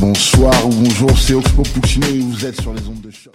Bonsoir 0.00 0.54
ou 0.64 0.70
bonjour, 0.70 1.18
c'est 1.18 1.34
Oxpo 1.34 1.62
Puccino 1.62 2.06
et 2.06 2.20
vous 2.20 2.46
êtes 2.46 2.60
sur 2.60 2.72
les 2.72 2.86
ondes 2.86 3.00
de 3.00 3.10
choc. 3.10 3.32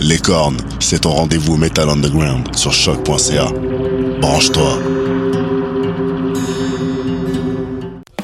Les 0.00 0.16
cornes, 0.16 0.56
c'est 0.80 1.00
ton 1.00 1.10
rendez-vous 1.10 1.58
Metal 1.58 1.90
Underground 1.90 2.56
sur 2.56 2.72
choc.ca. 2.72 3.48
Branche-toi. 4.22 4.78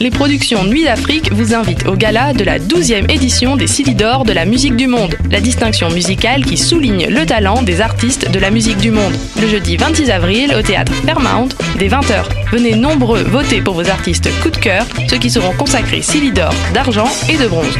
Les 0.00 0.10
productions 0.10 0.62
Nuit 0.64 0.84
d'Afrique 0.84 1.32
vous 1.32 1.54
invitent 1.54 1.86
au 1.88 1.96
gala 1.96 2.32
de 2.32 2.44
la 2.44 2.60
12e 2.60 3.10
édition 3.10 3.56
des 3.56 3.66
Silly 3.66 3.96
d'Or 3.96 4.24
de 4.24 4.32
la 4.32 4.44
musique 4.44 4.76
du 4.76 4.86
monde, 4.86 5.16
la 5.30 5.40
distinction 5.40 5.90
musicale 5.90 6.44
qui 6.44 6.56
souligne 6.56 7.08
le 7.08 7.26
talent 7.26 7.62
des 7.62 7.80
artistes 7.80 8.30
de 8.30 8.38
la 8.38 8.50
musique 8.50 8.76
du 8.78 8.92
monde. 8.92 9.12
Le 9.40 9.48
jeudi 9.48 9.76
26 9.76 10.10
avril 10.10 10.54
au 10.56 10.62
théâtre 10.62 10.92
Fairmount, 11.04 11.48
dès 11.78 11.88
20h. 11.88 12.24
Venez 12.52 12.76
nombreux 12.76 13.22
voter 13.24 13.60
pour 13.60 13.74
vos 13.74 13.88
artistes 13.88 14.30
coup 14.40 14.50
de 14.50 14.56
cœur, 14.56 14.86
ceux 15.08 15.18
qui 15.18 15.30
seront 15.30 15.52
consacrés 15.54 16.02
Silly 16.02 16.30
d'Or, 16.30 16.54
d'argent 16.72 17.10
et 17.28 17.36
de 17.36 17.48
bronze. 17.48 17.76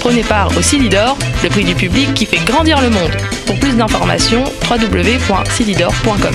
Prenez 0.00 0.24
part 0.24 0.54
au 0.58 0.62
Silly 0.62 0.90
d'Or, 0.90 1.16
le 1.42 1.48
prix 1.48 1.64
du 1.64 1.74
public 1.74 2.12
qui 2.12 2.26
fait 2.26 2.44
grandir 2.44 2.82
le 2.82 2.90
monde. 2.90 3.12
Pour 3.46 3.58
plus 3.58 3.76
d'informations, 3.76 4.44
www.silidor.com. 4.70 6.34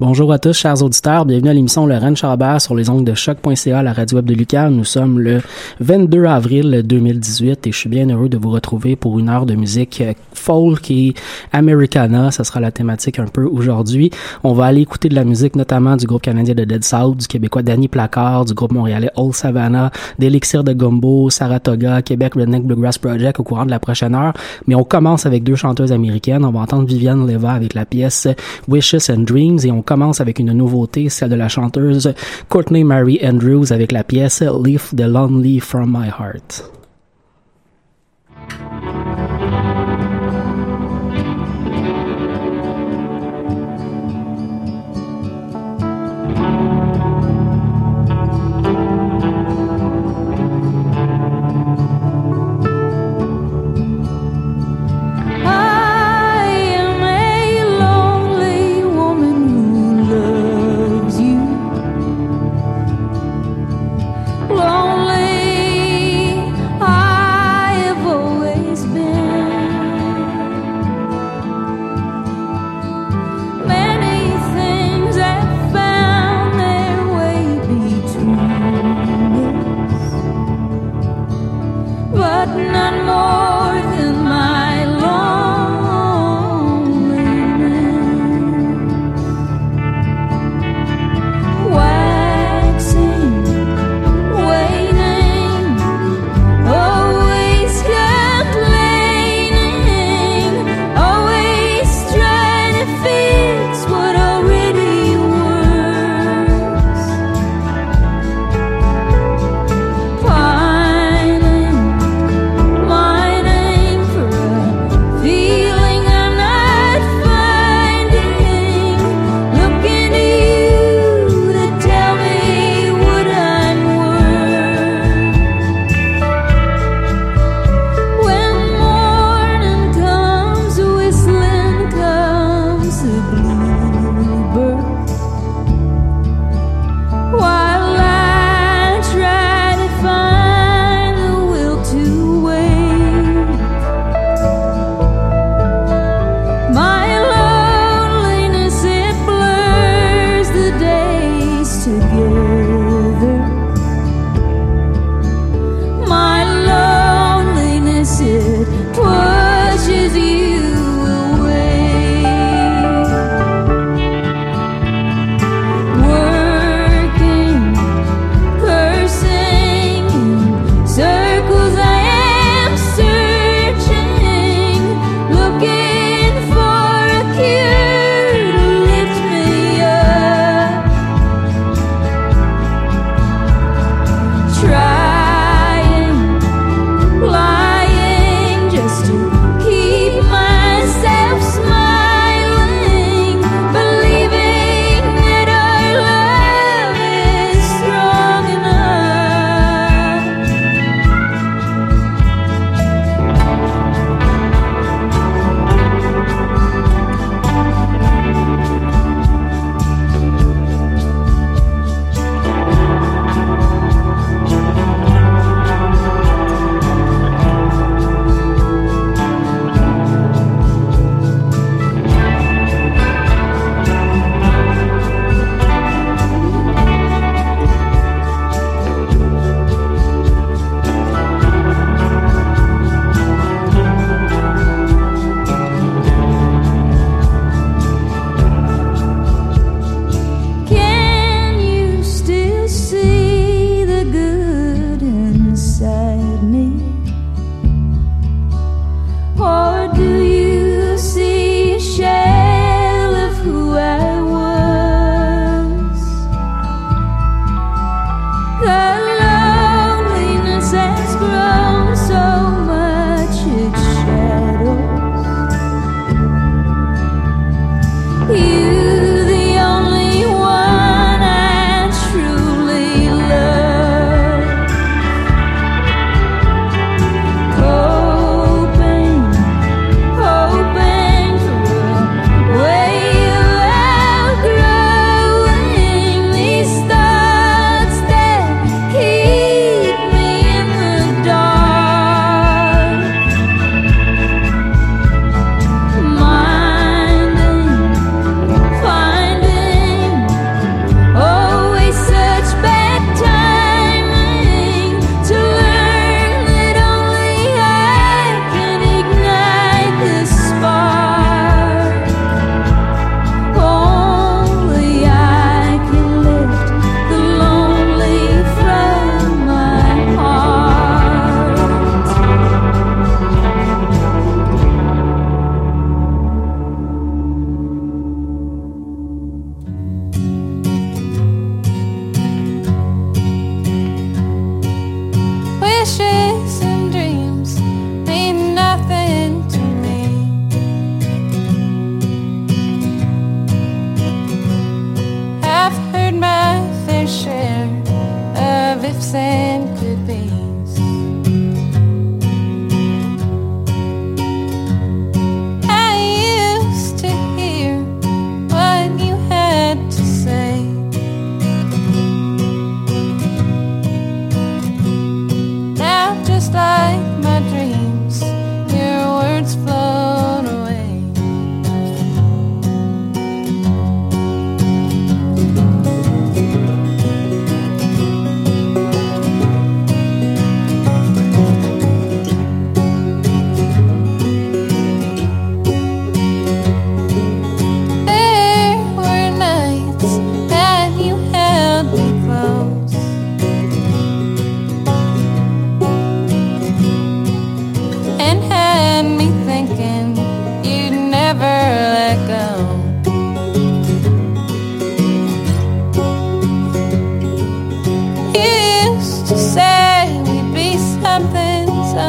Bonjour 0.00 0.32
à 0.32 0.38
tous, 0.38 0.56
chers 0.56 0.80
auditeurs. 0.80 1.24
Bienvenue 1.24 1.50
à 1.50 1.54
l'émission 1.54 1.84
Le 1.84 1.96
Rennes 1.96 2.16
Chabert 2.16 2.60
sur 2.60 2.76
les 2.76 2.88
ongles 2.88 3.02
de 3.02 3.14
choc.ca, 3.14 3.82
la 3.82 3.92
radio 3.92 4.18
web 4.18 4.26
de 4.26 4.34
Lucas. 4.34 4.70
Nous 4.70 4.84
sommes 4.84 5.18
le 5.18 5.42
22 5.80 6.24
avril 6.26 6.82
2018 6.84 7.66
et 7.66 7.72
je 7.72 7.76
suis 7.76 7.88
bien 7.88 8.08
heureux 8.08 8.28
de 8.28 8.38
vous 8.38 8.50
retrouver 8.50 8.94
pour 8.94 9.18
une 9.18 9.28
heure 9.28 9.44
de 9.44 9.56
musique 9.56 10.00
folk 10.38 10.90
et 10.90 11.14
americana. 11.52 12.30
Ça 12.30 12.44
sera 12.44 12.60
la 12.60 12.70
thématique 12.70 13.18
un 13.18 13.26
peu 13.26 13.44
aujourd'hui. 13.44 14.10
On 14.44 14.52
va 14.52 14.66
aller 14.66 14.82
écouter 14.82 15.08
de 15.08 15.14
la 15.14 15.24
musique 15.24 15.56
notamment 15.56 15.96
du 15.96 16.06
groupe 16.06 16.22
canadien 16.22 16.54
de 16.54 16.64
Dead 16.64 16.84
South, 16.84 17.16
du 17.18 17.26
québécois 17.26 17.62
Danny 17.62 17.88
Placard, 17.88 18.44
du 18.44 18.54
groupe 18.54 18.72
montréalais 18.72 19.10
Old 19.16 19.34
Savannah, 19.34 19.90
d'Elixir 20.18 20.64
de 20.64 20.72
Gumbo, 20.72 21.30
Saratoga, 21.30 22.02
Québec 22.02 22.34
Redneck 22.34 22.64
Bluegrass 22.64 22.98
Project 22.98 23.40
au 23.40 23.42
courant 23.42 23.66
de 23.66 23.70
la 23.70 23.80
prochaine 23.80 24.14
heure. 24.14 24.32
Mais 24.66 24.74
on 24.74 24.84
commence 24.84 25.26
avec 25.26 25.42
deux 25.44 25.56
chanteuses 25.56 25.92
américaines. 25.92 26.44
On 26.44 26.50
va 26.50 26.60
entendre 26.60 26.86
Viviane 26.86 27.26
Leva 27.26 27.52
avec 27.52 27.74
la 27.74 27.84
pièce 27.84 28.28
Wishes 28.68 29.10
and 29.10 29.24
Dreams 29.24 29.58
et 29.64 29.70
on 29.70 29.82
commence 29.82 30.20
avec 30.20 30.38
une 30.38 30.52
nouveauté, 30.52 31.08
celle 31.08 31.30
de 31.30 31.34
la 31.34 31.48
chanteuse 31.48 32.12
Courtney 32.48 32.84
Mary 32.84 33.18
Andrews 33.22 33.72
avec 33.72 33.92
la 33.92 34.04
pièce 34.04 34.42
Leave 34.42 34.94
the 34.96 35.06
Lonely 35.06 35.60
from 35.60 35.90
My 35.90 36.08
Heart. 36.08 36.64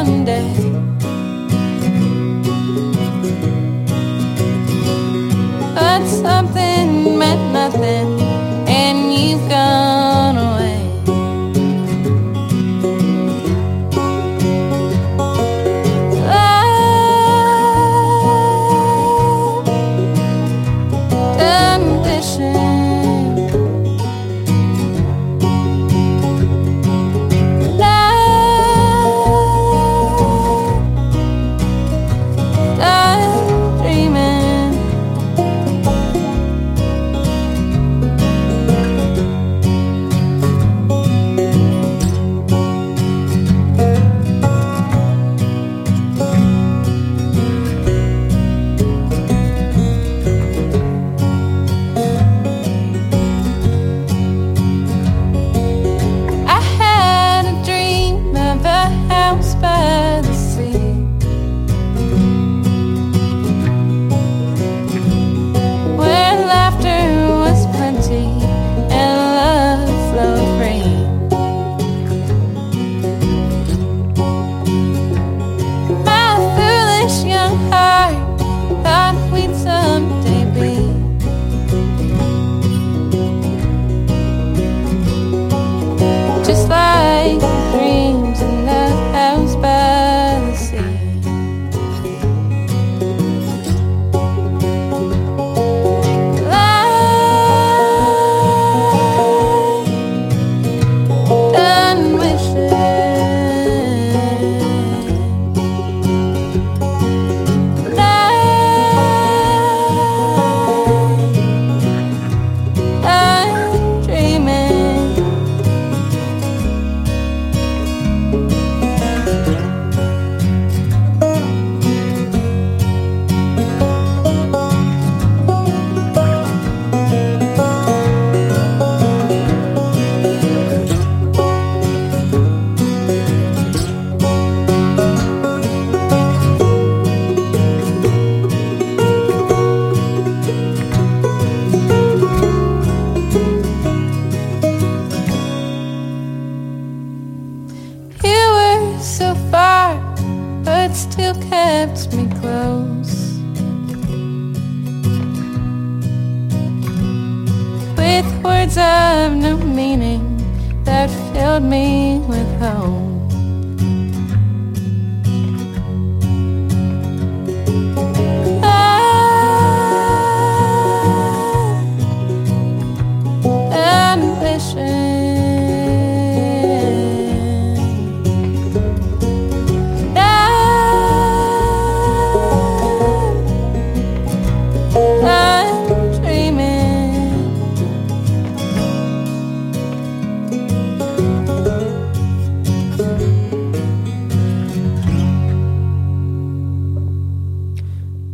Sunday. 0.00 0.48
But 5.74 6.06
something 6.06 7.18
meant 7.18 7.52
nothing, 7.52 8.18
and 8.66 9.12
you've 9.12 9.46
gone. 9.50 9.89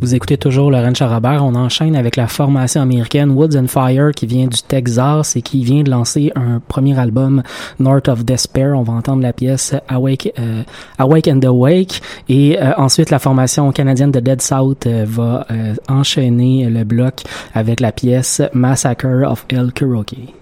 Vous 0.07 0.15
écoutez 0.15 0.37
toujours 0.37 0.71
Laurent 0.71 0.93
Charabert. 0.93 1.43
On 1.43 1.53
enchaîne 1.53 1.93
avec 1.93 2.15
la 2.15 2.27
formation 2.27 2.81
américaine 2.81 3.31
Woods 3.31 3.57
and 3.57 3.67
Fire 3.67 4.11
qui 4.15 4.25
vient 4.25 4.47
du 4.47 4.61
Texas 4.61 5.35
et 5.35 5.41
qui 5.41 5.65
vient 5.65 5.83
de 5.83 5.91
lancer 5.91 6.31
un 6.33 6.61
premier 6.65 6.97
album 6.97 7.43
North 7.77 8.07
of 8.07 8.23
Despair. 8.23 8.77
On 8.77 8.83
va 8.83 8.93
entendre 8.93 9.21
la 9.21 9.33
pièce 9.33 9.75
Awake, 9.89 10.31
euh, 10.39 10.63
Awake 10.97 11.27
and 11.27 11.41
Awake. 11.43 12.01
Et 12.29 12.57
euh, 12.57 12.71
ensuite, 12.77 13.09
la 13.09 13.19
formation 13.19 13.69
canadienne 13.73 14.11
de 14.11 14.21
Dead 14.21 14.41
South 14.41 14.87
euh, 14.87 15.03
va 15.05 15.45
enchaîner 15.89 16.69
le 16.69 16.85
bloc 16.85 17.23
avec 17.53 17.81
la 17.81 17.91
pièce 17.91 18.41
Massacre 18.53 19.29
of 19.29 19.45
El 19.49 19.73
Kuroki. 19.73 20.33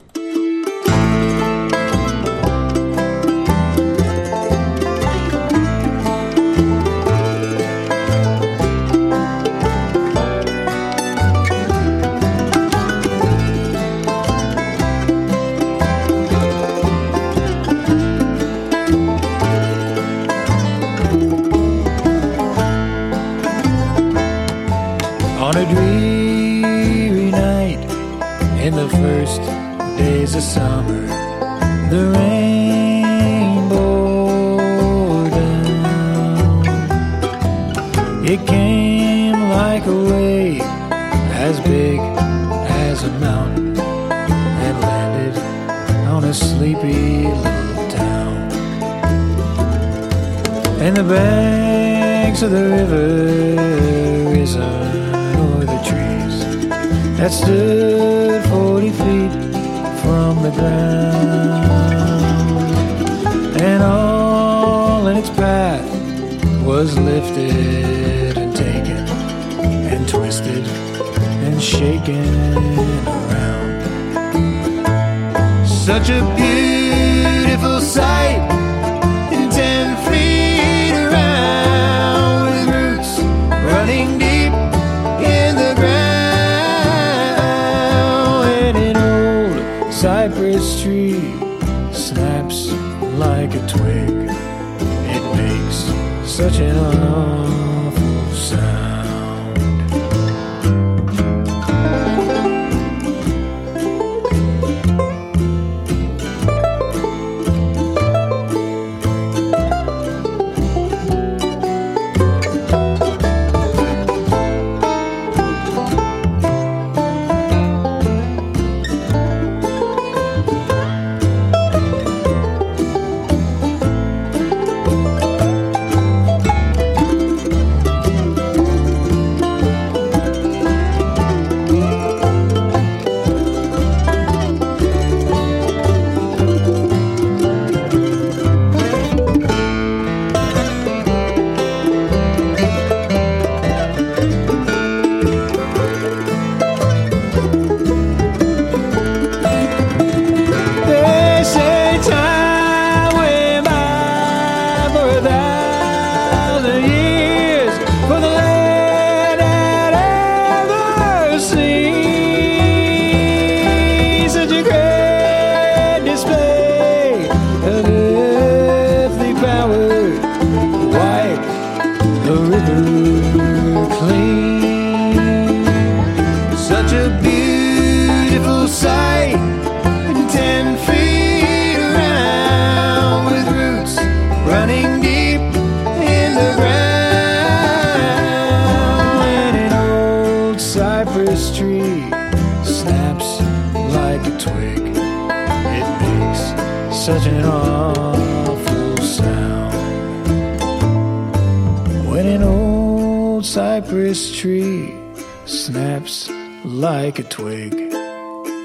Twig, 207.35 207.73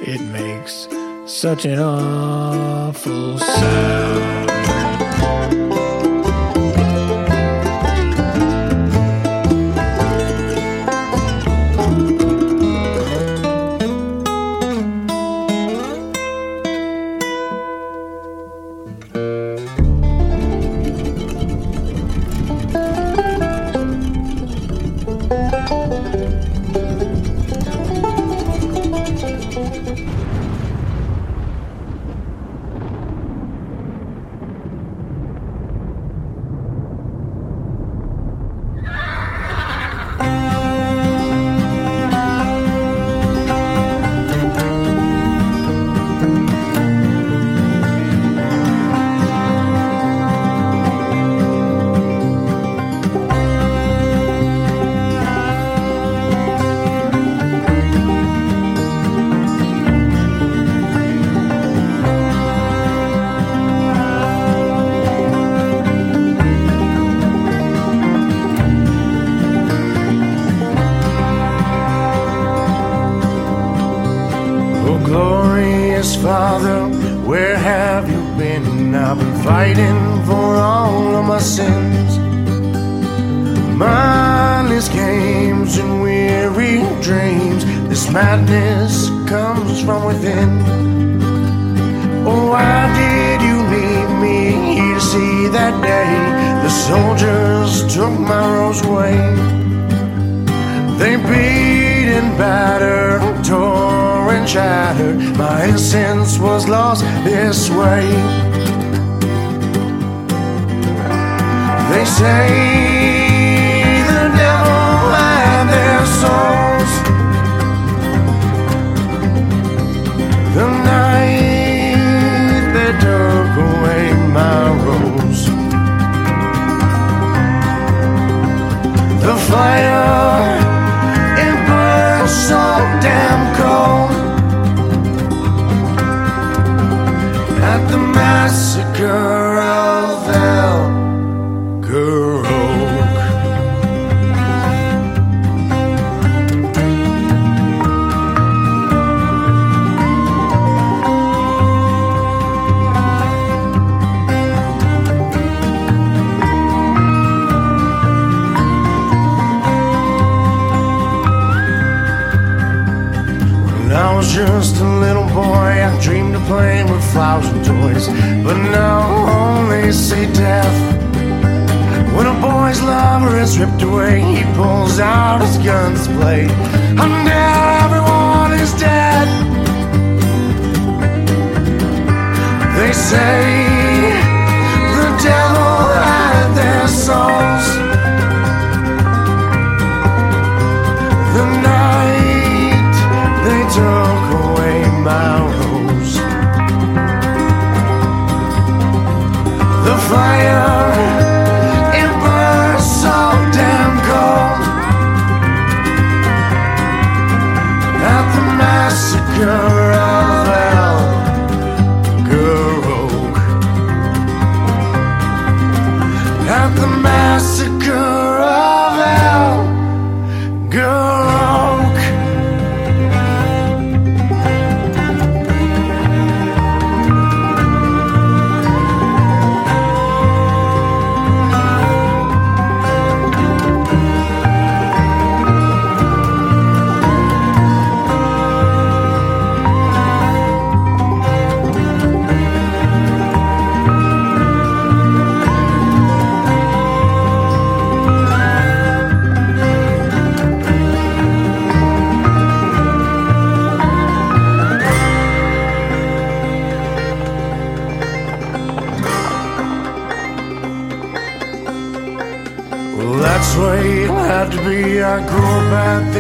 it 0.07 0.21
makes 0.31 0.87
such 1.27 1.65
an 1.65 1.81
awful 1.81 3.40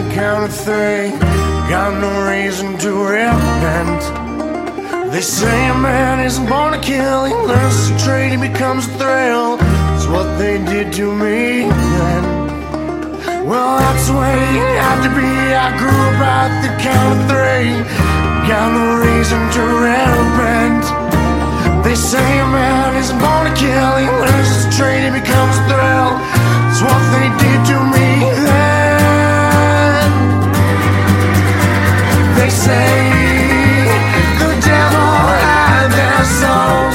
the 0.02 0.14
count 0.14 0.44
of 0.44 0.54
three. 0.54 1.10
Got 1.68 2.00
no 2.00 2.12
reason 2.30 2.78
to 2.78 2.90
repent. 2.92 4.00
They 5.12 5.20
say 5.20 5.68
a 5.68 5.74
man 5.74 6.24
isn't 6.24 6.48
born 6.48 6.72
to 6.72 6.80
kill, 6.80 7.24
he 7.24 7.34
learns 7.34 7.90
to 7.90 7.98
trade, 8.04 8.30
he 8.30 8.38
becomes 8.38 8.86
a 8.86 8.92
thrill. 8.96 9.58
It's 9.94 10.06
what 10.06 10.28
they 10.38 10.56
did 10.64 10.92
to 10.94 11.12
me 11.12 11.68
then. 11.68 12.24
Well, 13.44 13.78
that's 13.78 14.06
the 14.08 14.14
way 14.14 14.36
it 14.62 14.76
had 14.86 14.98
to 15.06 15.10
be. 15.20 15.32
I 15.66 15.68
grew 15.76 16.00
up 16.08 16.20
at 16.22 16.50
the 16.64 16.72
count 16.80 17.10
of 17.16 17.20
three. 17.28 17.70
Got 18.48 18.68
no 18.72 18.86
reason 19.04 19.40
to 19.56 19.62
repent. 19.84 20.84
They 21.84 21.96
say 21.96 22.28
a 22.40 22.46
man 22.46 22.96
isn't 22.96 23.18
born 23.18 23.42
to 23.50 23.54
kill, 23.58 23.92
he 24.00 24.08
learns 24.22 24.50
to 24.64 24.68
trade, 24.78 25.02
he 25.04 25.10
becomes 25.20 25.54
a 25.60 25.64
thrill. 25.68 26.10
It's 26.70 26.80
what 26.80 27.02
they 27.12 27.28
did 27.42 27.60
to 27.72 27.78
me 27.92 28.09
say 32.50 33.10
the 34.40 34.50
devil 34.66 35.10
had 35.40 35.88
their 35.98 36.24
souls. 36.24 36.89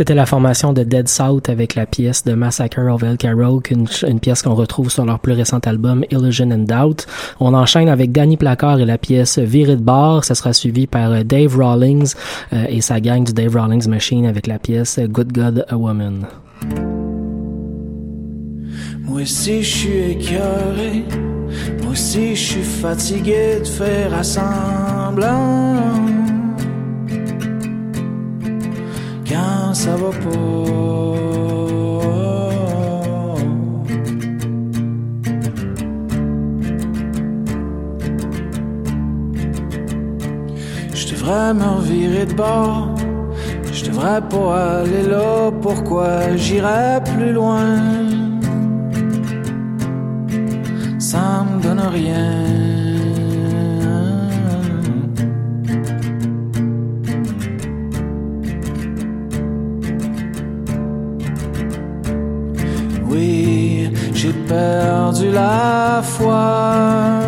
C'était 0.00 0.14
la 0.14 0.24
formation 0.24 0.72
de 0.72 0.82
Dead 0.82 1.08
South 1.08 1.50
avec 1.50 1.74
la 1.74 1.84
pièce 1.84 2.24
de 2.24 2.32
Massacre 2.32 2.90
of 2.90 3.02
El 3.02 3.18
Carol, 3.18 3.60
une, 3.70 4.18
pièce 4.18 4.40
qu'on 4.40 4.54
retrouve 4.54 4.90
sur 4.90 5.04
leur 5.04 5.18
plus 5.18 5.34
récent 5.34 5.58
album 5.58 6.06
Illusion 6.10 6.50
and 6.52 6.64
Doubt. 6.64 7.06
On 7.38 7.52
enchaîne 7.52 7.90
avec 7.90 8.10
Danny 8.10 8.38
Placard 8.38 8.80
et 8.80 8.86
la 8.86 8.96
pièce 8.96 9.38
Viré 9.38 9.76
de 9.76 9.82
bord. 9.82 10.24
Ça 10.24 10.34
sera 10.34 10.54
suivi 10.54 10.86
par 10.86 11.12
euh, 11.12 11.22
Dave 11.22 11.54
Rawlings 11.54 12.14
euh, 12.54 12.64
et 12.70 12.80
sa 12.80 12.98
gang 12.98 13.24
du 13.24 13.34
Dave 13.34 13.54
Rawlings 13.54 13.90
Machine 13.90 14.24
avec 14.24 14.46
la 14.46 14.58
pièce 14.58 14.98
Good 14.98 15.34
God 15.34 15.66
a 15.68 15.76
Woman. 15.76 16.26
Moi 19.02 19.20
aussi 19.20 19.62
je 19.62 19.70
suis 19.70 19.98
écœuré, 20.12 21.04
moi 21.82 21.92
aussi 21.92 22.34
je 22.34 22.40
suis 22.40 22.62
fatigué 22.62 23.58
de 23.60 23.66
faire 23.66 24.14
assemblant. 24.14 26.19
Ça. 29.72 29.96
Je 40.92 41.08
devrais 41.14 41.54
me 41.54 41.64
revirer 41.76 42.26
de 42.26 42.34
bord. 42.34 42.94
Je 43.72 43.84
devrais 43.84 44.20
pas 44.28 44.80
aller 44.80 45.02
là, 45.02 45.52
pourquoi 45.62 46.36
j'irais 46.36 47.00
plus 47.14 47.32
loin? 47.32 47.78
Ça 50.98 51.44
me 51.48 51.62
donne 51.62 51.80
rien. 51.80 52.69
Perdu 64.50 65.30
la 65.30 66.02
foi. 66.02 67.20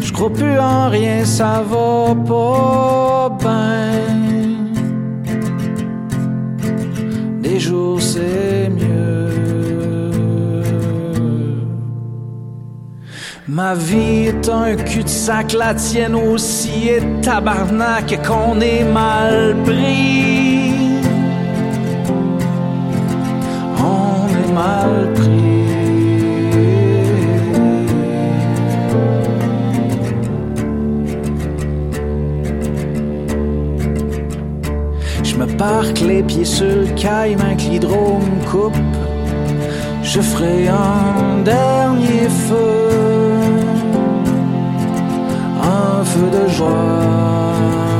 Je 0.00 0.10
crois 0.12 0.32
plus 0.40 0.58
en 0.58 0.88
rien, 0.88 1.24
ça 1.24 1.62
va 1.72 2.14
pas 2.30 3.36
bien. 3.42 3.94
Des 7.44 7.58
jours 7.66 8.00
c'est 8.02 8.70
mieux. 8.78 9.14
Ma 13.46 13.74
vie 13.74 14.20
est 14.30 14.48
un 14.48 14.74
cul-de-sac, 14.88 15.52
la 15.52 15.74
tienne 15.74 16.16
aussi 16.16 16.88
est 16.88 17.04
tabarnak 17.22 18.08
qu'on 18.26 18.60
est 18.60 18.84
mal 19.00 19.54
pris. 19.64 20.33
Mal 24.54 25.12
pris. 25.14 25.54
Je 35.22 35.34
me 35.36 35.46
parque 35.56 36.00
les 36.00 36.22
pieds 36.22 36.44
sur 36.44 36.66
le 36.66 36.86
un 37.00 37.60
l'hydrome 37.68 38.38
coupe. 38.50 38.76
Je 40.02 40.20
ferai 40.20 40.68
un 40.68 41.42
dernier 41.44 42.28
feu, 42.46 42.80
un 45.60 46.04
feu 46.04 46.28
de 46.36 46.48
joie. 46.56 47.93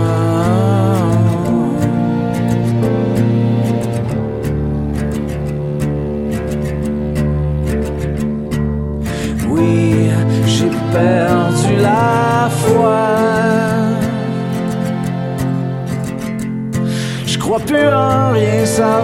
Rien, 18.32 18.66
ça 18.66 19.02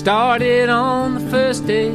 started 0.00 0.70
on 0.70 1.12
the 1.12 1.30
first 1.30 1.66
day. 1.66 1.90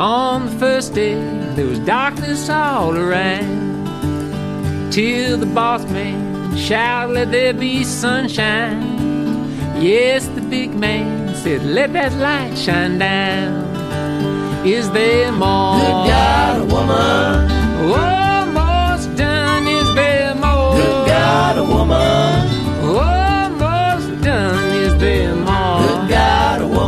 On 0.00 0.46
the 0.46 0.56
first 0.58 0.94
day, 0.94 1.14
there 1.54 1.66
was 1.66 1.78
darkness 1.78 2.50
all 2.50 2.96
around. 2.96 4.90
Till 4.90 5.38
the 5.38 5.46
boss 5.46 5.84
man 5.84 6.56
shouted, 6.56 7.12
Let 7.14 7.30
there 7.30 7.54
be 7.54 7.84
sunshine. 7.84 8.82
Yes, 9.80 10.26
the 10.26 10.40
big 10.40 10.74
man 10.74 11.32
said, 11.36 11.62
Let 11.62 11.92
that 11.92 12.14
light 12.14 12.58
shine 12.58 12.98
down. 12.98 14.66
Is 14.66 14.90
there 14.90 15.30
more? 15.30 15.78
Good 15.78 16.08
God, 16.10 17.48
a 17.48 17.51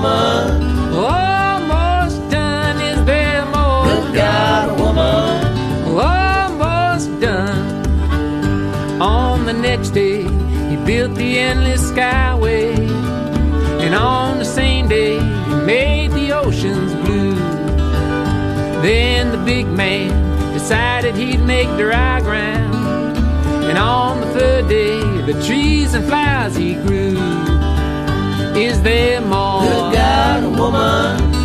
woman. 0.05 0.95
Almost 0.95 2.31
done 2.31 2.77
is 2.81 2.99
Good 3.01 4.15
God, 4.15 4.79
woman. 4.79 5.35
Almost 5.89 7.21
done. 7.21 9.01
On 9.01 9.47
the 9.47 9.53
next 9.53 9.91
day, 9.91 10.23
he 10.71 10.77
built 10.85 11.15
the 11.15 11.39
endless 11.39 11.91
skyway. 11.91 12.77
And 13.85 13.95
on 13.95 14.39
the 14.39 14.45
same 14.45 14.89
day, 14.89 15.19
he 15.49 15.55
made 15.75 16.11
the 16.13 16.33
oceans 16.33 16.95
blue. 17.05 17.35
Then 18.83 19.33
the 19.33 19.43
big 19.53 19.67
man 19.67 20.11
decided 20.53 21.15
he'd 21.15 21.41
make 21.41 21.69
dry 21.79 22.21
ground. 22.21 23.17
And 23.69 23.79
on 23.79 24.21
the 24.21 24.31
third 24.39 24.69
day, 24.69 25.01
the 25.23 25.43
trees 25.47 25.95
and 25.95 26.05
flowers 26.05 26.57
he 26.57 26.75
grew. 26.75 27.34
Is 28.57 28.81
there 28.83 29.21
more? 29.21 29.63
Good 29.63 29.95
God, 29.95 30.59
woman. 30.59 31.44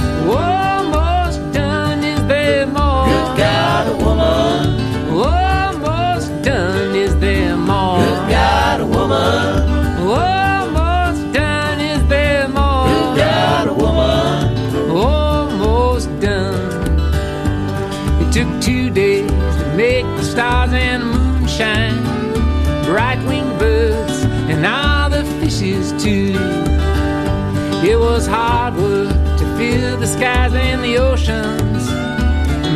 Skies 30.10 30.54
and 30.54 30.84
the 30.84 30.98
oceans. 30.98 31.88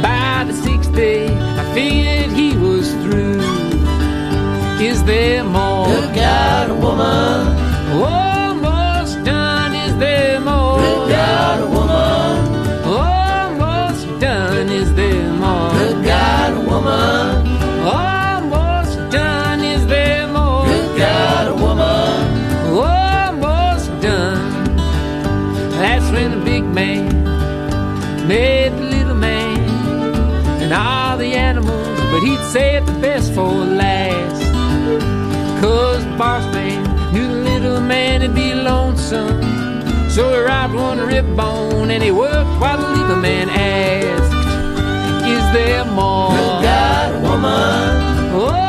By 0.02 0.43
the 0.46 0.54
sixth 0.54 0.93
day, 0.93 1.28
I 1.28 1.63
figured 1.74 2.32
he 2.38 2.56
was 2.56 2.91
through. 3.04 3.41
Is 4.80 5.04
there 5.06 5.43
more? 5.43 5.88
Good 5.88 6.15
God, 6.15 6.69
woman. 6.82 7.62
But 32.54 32.62
he'd 32.62 32.74
save 32.74 32.86
the 32.86 32.94
best 33.00 33.34
for 33.34 33.42
last. 33.42 34.42
Cause 35.62 36.04
the 36.06 36.18
boss 36.18 36.44
man 36.54 37.13
knew 37.13 37.28
the 37.28 37.60
little 37.60 37.82
man 37.82 38.22
would 38.22 38.36
be 38.36 38.54
lonesome. 38.54 39.42
So 40.10 40.30
he 40.32 40.39
wrapped 40.39 40.74
one 40.74 41.00
rib 41.00 41.36
bone 41.36 41.92
and 41.92 42.04
he 42.04 42.12
worked 42.12 42.60
while 42.60 42.78
the 42.78 42.89
little 43.02 43.16
man 43.16 43.50
asked, 43.50 44.34
Is 45.28 45.54
there 45.54 45.86
more? 45.86 46.30
Good 46.30 46.63
God, 46.63 47.16
a 47.16 47.20
woman. 47.20 48.13
Almost 48.34 48.62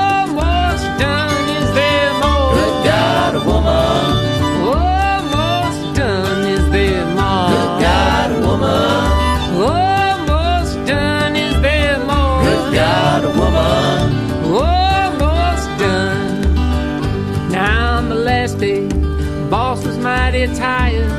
tired 20.48 21.11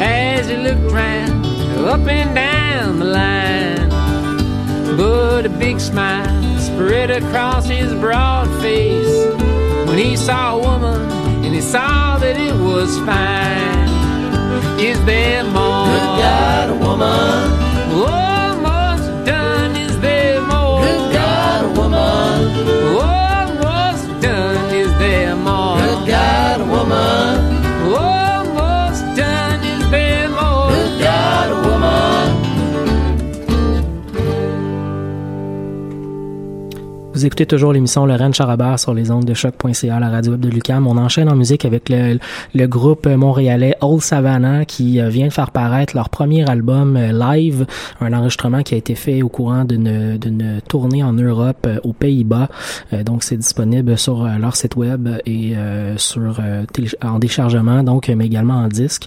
as 0.00 0.48
he 0.48 0.56
looked 0.56 0.90
round 0.92 1.44
up 1.86 2.06
and 2.06 2.34
down 2.34 2.98
the 2.98 3.04
line. 3.04 3.88
But 4.96 5.46
a 5.46 5.48
big 5.48 5.80
smile 5.80 6.58
spread 6.58 7.10
across 7.10 7.66
his 7.66 7.92
broad 7.94 8.48
face 8.62 9.26
when 9.88 9.98
he 9.98 10.16
saw 10.16 10.56
a 10.56 10.60
woman 10.60 11.00
and 11.44 11.54
he 11.54 11.60
saw 11.60 12.16
that 12.18 12.36
it 12.36 12.54
was 12.54 12.96
fine. 13.00 13.88
Is 14.80 15.02
there 15.04 15.44
more? 15.44 15.86
Good 15.86 16.10
God, 16.22 16.70
a 16.70 16.76
woman. 16.76 17.73
Écoutez 37.24 37.46
toujours 37.46 37.72
l'émission 37.72 38.04
Lorraine 38.04 38.34
Charabert 38.34 38.78
sur 38.78 38.92
les 38.92 39.10
ondes 39.10 39.24
de 39.24 39.32
choc.ca, 39.32 39.98
la 39.98 40.10
radio 40.10 40.32
web 40.32 40.42
de 40.42 40.50
Lucam. 40.50 40.86
On 40.86 40.98
enchaîne 40.98 41.30
en 41.30 41.34
musique 41.34 41.64
avec 41.64 41.88
le, 41.88 42.66
groupe 42.66 43.06
montréalais 43.06 43.76
Old 43.80 44.02
Savannah 44.02 44.66
qui 44.66 45.00
euh, 45.00 45.08
vient 45.08 45.28
de 45.28 45.32
faire 45.32 45.50
paraître 45.50 45.96
leur 45.96 46.10
premier 46.10 46.46
album 46.50 46.98
euh, 46.98 47.12
live, 47.12 47.64
un 48.02 48.12
enregistrement 48.12 48.62
qui 48.62 48.74
a 48.74 48.76
été 48.76 48.94
fait 48.94 49.22
au 49.22 49.30
courant 49.30 49.64
d'une 49.64 50.60
tournée 50.68 51.02
en 51.02 51.14
Europe, 51.14 51.66
euh, 51.66 51.78
aux 51.82 51.94
Pays-Bas. 51.94 52.48
Donc 53.06 53.22
c'est 53.22 53.38
disponible 53.38 53.96
sur 53.96 54.24
leur 54.24 54.54
site 54.54 54.76
web 54.76 55.08
et 55.24 55.54
sur 55.96 56.40
en 57.02 57.18
déchargement, 57.18 57.82
donc 57.82 58.08
mais 58.08 58.26
également 58.26 58.54
en 58.54 58.68
disque. 58.68 59.06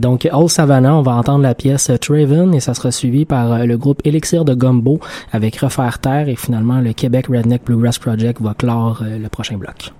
Donc 0.00 0.28
Old 0.32 0.48
Savannah, 0.48 0.96
on 0.96 1.02
va 1.02 1.12
entendre 1.12 1.42
la 1.42 1.54
pièce 1.54 1.90
Traven 2.00 2.54
et 2.54 2.60
ça 2.60 2.74
sera 2.74 2.90
suivi 2.90 3.24
par 3.24 3.66
le 3.66 3.76
groupe 3.78 4.00
Elixir 4.04 4.44
de 4.44 4.54
Gumbo 4.54 4.98
avec 5.32 5.56
Refaire 5.56 5.98
Terre 5.98 6.28
et 6.28 6.36
finalement 6.36 6.80
le 6.80 6.92
Québec 6.92 7.28
Redneck 7.44 7.64
Bluegrass 7.66 7.98
Project 7.98 8.40
va 8.40 8.54
clore 8.54 9.02
euh, 9.02 9.18
le 9.18 9.28
prochain 9.28 9.58
bloc. 9.58 9.92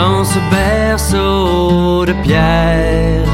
Dans 0.00 0.22
ce 0.22 0.38
berceau 0.52 2.06
de 2.06 2.14
pierre. 2.22 3.26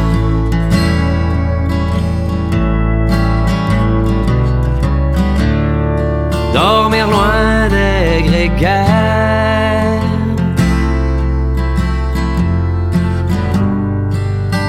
Dormir 6.55 7.07
loin 7.14 7.68
des 7.68 8.22
grégaires. 8.29 10.00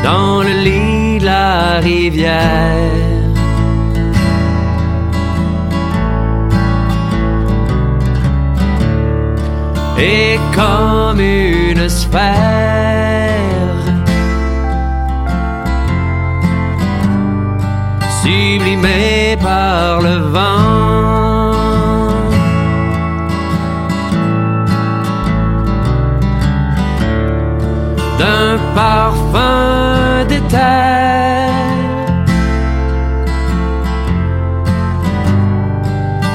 Dans 0.03 0.43
le 0.43 0.53
lit 0.65 1.19
de 1.19 1.25
la 1.25 1.79
rivière. 1.79 3.15
et 9.97 10.37
comme 10.53 11.19
une 11.19 11.54
sphère. 11.89 12.35
Sublimée 18.21 19.37
par 19.41 20.01
le 20.01 20.17
vent. 20.35 21.51
D'un 28.19 28.57
parfum 28.73 30.25
d'éther. 30.27 31.49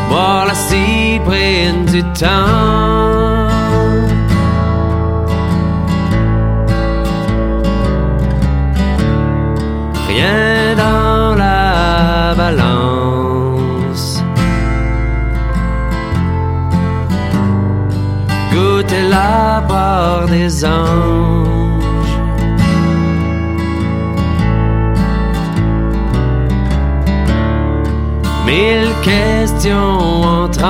Boire 0.08 0.46
la 0.46 0.54
cyprine 0.54 1.84
du 1.86 2.02
temps. 2.12 2.89
Mille 28.44 28.90
questions 29.04 30.22
en 30.24 30.48
transe. 30.48 30.66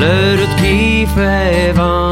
Le 0.00 0.36
doute 0.38 0.56
qui 0.56 1.04
fait 1.06 1.72
vendange. 1.72 2.07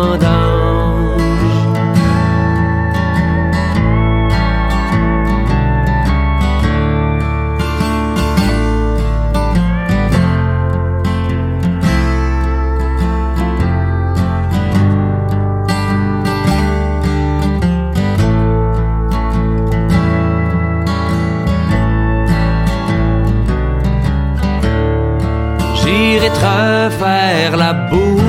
Refaire 26.38 27.56
la 27.56 27.72
bourre 27.72 28.25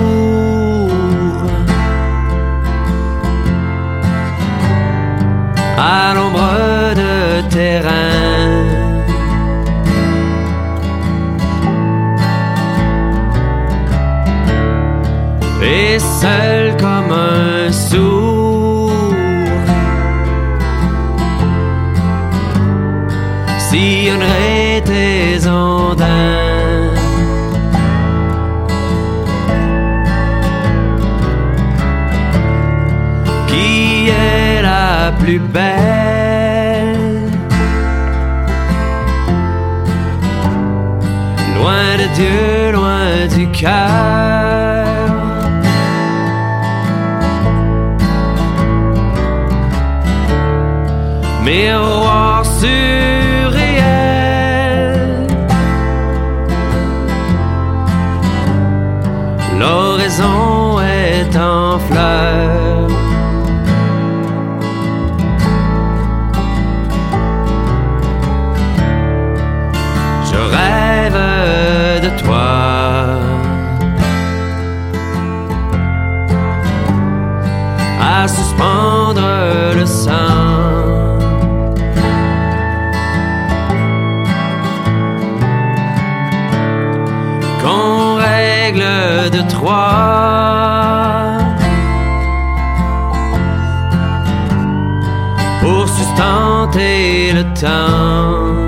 temps. 98.18 98.67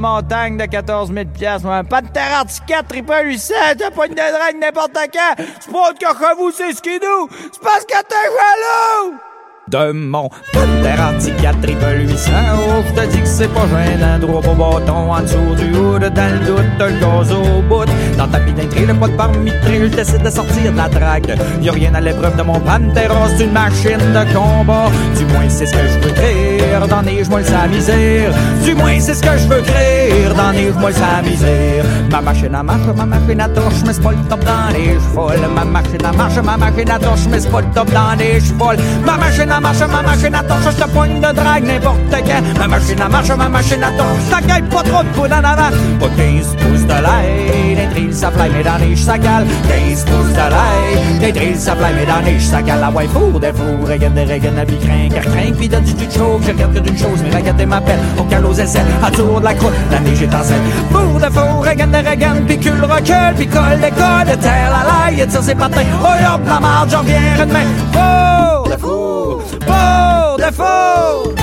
Montagne 0.00 0.56
de 0.56 0.64
14 0.64 1.12
000 1.12 1.26
piastres, 1.26 1.66
moi. 1.66 1.84
Pas 1.84 2.02
de 2.02 2.08
terre 2.08 2.34
articulate, 2.34 2.88
triple 2.88 3.12
800, 3.24 3.54
t'as 3.78 3.90
pas 3.90 4.06
une 4.06 4.14
de 4.14 4.16
drague 4.16 4.58
n'importe 4.60 4.98
quand. 5.12 5.44
C'est 5.60 5.72
pas 5.72 5.92
que 5.92 6.36
vous, 6.36 6.50
c'est 6.50 6.72
ce 6.72 6.82
qui 6.82 6.98
nous. 6.98 7.28
C'est 7.52 7.62
parce 7.62 7.84
que 7.84 8.02
t'es 8.02 8.14
jaloux! 8.14 9.29
De 9.70 9.92
mon 9.92 10.28
Panther 10.52 11.00
Anti-4 11.00 11.60
triple 11.62 12.00
800 12.00 12.30
Oh, 12.54 12.82
je 12.86 13.00
te 13.00 13.06
dis 13.08 13.20
que 13.20 13.26
c'est 13.26 13.48
pas 13.48 13.66
gênant. 13.68 14.18
Droit 14.18 14.42
au 14.50 14.54
bâton 14.54 15.12
en 15.12 15.20
dessous 15.22 15.54
du 15.56 15.76
hood 15.76 16.02
Dans 16.02 16.32
le 16.32 16.46
doute, 16.46 16.66
t'as 16.78 16.88
le 16.88 17.00
gaz 17.00 17.32
au 17.32 17.62
bout. 17.62 17.84
Dans 18.18 18.28
ta 18.28 18.38
bidinterie, 18.40 18.86
le 18.86 18.94
pas 18.94 19.08
de 19.08 19.12
barmitré 19.12 19.80
Je 19.80 19.86
décide 19.86 20.22
de 20.22 20.30
sortir 20.30 20.72
de 20.72 20.76
la 20.76 20.88
drague. 20.88 21.36
Y'a 21.62 21.72
rien 21.72 21.94
à 21.94 22.00
l'épreuve 22.00 22.36
de 22.36 22.42
mon 22.42 22.58
Pantera 22.60 23.28
C'est 23.36 23.44
une 23.44 23.52
machine 23.52 23.98
de 23.98 24.34
combat. 24.34 24.90
Du 25.16 25.24
moins 25.26 25.48
c'est 25.48 25.66
ce 25.66 25.72
que 25.72 25.86
je 25.86 26.08
veux 26.08 26.14
créer 26.14 26.60
Dans 26.88 27.00
les 27.02 27.24
moi 27.24 27.42
sa 27.44 27.68
misère. 27.68 28.32
Du 28.64 28.74
moins 28.74 28.98
c'est 28.98 29.14
ce 29.14 29.22
que 29.22 29.38
je 29.38 29.46
veux 29.46 29.62
créer 29.62 30.24
Dans 30.36 30.50
les 30.50 30.70
moi 30.72 30.90
sa 30.92 31.22
misère. 31.22 31.84
Ma 32.10 32.20
machine 32.20 32.54
à 32.54 32.62
marche, 32.62 32.86
ma 32.96 33.06
machine 33.06 33.40
à 33.40 33.48
torche 33.48 33.82
Mais 33.86 33.92
c'est 33.92 34.02
pas 34.02 34.10
le 34.10 34.28
top 34.28 34.44
dans 34.44 34.72
les 34.72 34.94
chevaux. 34.94 35.30
Ma 35.54 35.64
machine 35.64 36.04
à 36.04 36.12
marche, 36.12 36.36
ma 36.36 36.56
machine 36.56 36.90
à 36.90 36.98
torche 36.98 37.20
Mais 37.30 37.40
c'est 37.40 37.50
pas 37.50 37.60
le 37.60 37.68
top 37.72 37.90
dans 37.92 38.18
les 38.18 38.40
chevaux. 38.40 38.72
Ma 39.06 39.16
machine 39.16 39.50
à 39.50 39.59
marche, 39.60 39.80
ma 39.80 40.02
machine 40.02 40.34
à 40.34 40.42
torche, 40.42 40.64
je 40.76 40.82
te 40.82 40.88
poigne 40.90 41.20
de 41.20 41.32
drague 41.32 41.64
n'importe 41.64 41.98
quand. 42.10 42.58
Ma 42.58 42.68
machine 42.68 43.00
à 43.00 43.08
marche, 43.08 43.28
ma 43.28 43.48
machine 43.48 43.82
à 43.82 43.90
torche, 43.90 44.22
ça 44.30 44.40
gagne 44.40 44.64
pas 44.64 44.82
trop 44.82 45.02
de 45.02 45.08
poudre 45.08 45.34
en 45.34 45.44
avant. 45.44 45.70
Pas 46.00 46.08
15 46.16 46.56
pouces 46.56 46.86
de 46.86 46.92
lait, 46.92 47.74
des 47.76 47.94
trilles, 47.94 48.14
ça 48.14 48.30
fly, 48.30 48.50
mais 48.50 48.62
dans 48.62 48.78
les 48.78 48.96
ça 48.96 49.18
cale. 49.18 49.46
15 49.68 50.04
pouces 50.04 50.32
de 50.32 50.48
lait, 50.50 51.26
des 51.26 51.32
trilles, 51.32 51.58
ça 51.58 51.74
fly, 51.76 51.92
mais 51.94 52.06
dans 52.06 52.20
les 52.20 52.40
ça 52.40 52.62
cale. 52.62 52.80
La 52.80 52.90
ouais, 52.90 53.08
four, 53.08 53.38
des 53.40 53.52
fours, 53.52 53.88
regarde 53.88 54.14
des 54.14 54.24
regarde, 54.24 54.56
la 54.56 54.64
craint, 54.64 55.08
car 55.12 55.24
craint, 55.24 55.52
puis 55.56 55.68
donne 55.68 55.84
du 55.84 56.04
chaud. 56.10 56.40
Je 56.42 56.52
regarde 56.52 56.74
que 56.74 56.80
d'une 56.80 56.98
chose, 56.98 57.20
mais 57.22 57.36
regarde 57.36 57.62
m'appelle. 57.62 58.00
On 58.18 58.24
cale 58.24 58.46
aux 58.46 58.54
aisselles, 58.54 58.86
à 59.02 59.10
tour 59.10 59.40
de 59.40 59.44
la 59.44 59.54
croûte, 59.54 59.72
la 59.90 60.00
neige 60.00 60.22
est 60.22 60.34
en 60.34 60.42
selle. 60.42 60.60
Four, 60.90 61.20
des 61.20 61.34
fours, 61.34 61.66
regarde 61.66 61.90
des 61.90 62.08
regarde, 62.10 62.40
puis 62.46 62.58
cul 62.58 62.70
recule, 62.70 63.34
puis 63.36 63.46
colle, 63.46 63.80
décolle, 63.80 64.26
de 64.30 64.36
terre, 64.40 64.70
la 64.70 65.10
laille, 65.10 65.26
tire 65.26 65.42
ses 65.42 65.54
patins. 65.54 65.86
Oh, 66.02 66.34
hop, 66.34 66.40
la 66.46 66.60
marde, 66.60 66.90
j'en 66.90 67.00
reviens 67.00 67.20
demain. 67.38 67.66
Four, 67.92 68.68
des 68.68 68.78
fours, 68.78 69.39
pour 69.60 70.36
défaut. 70.38 71.39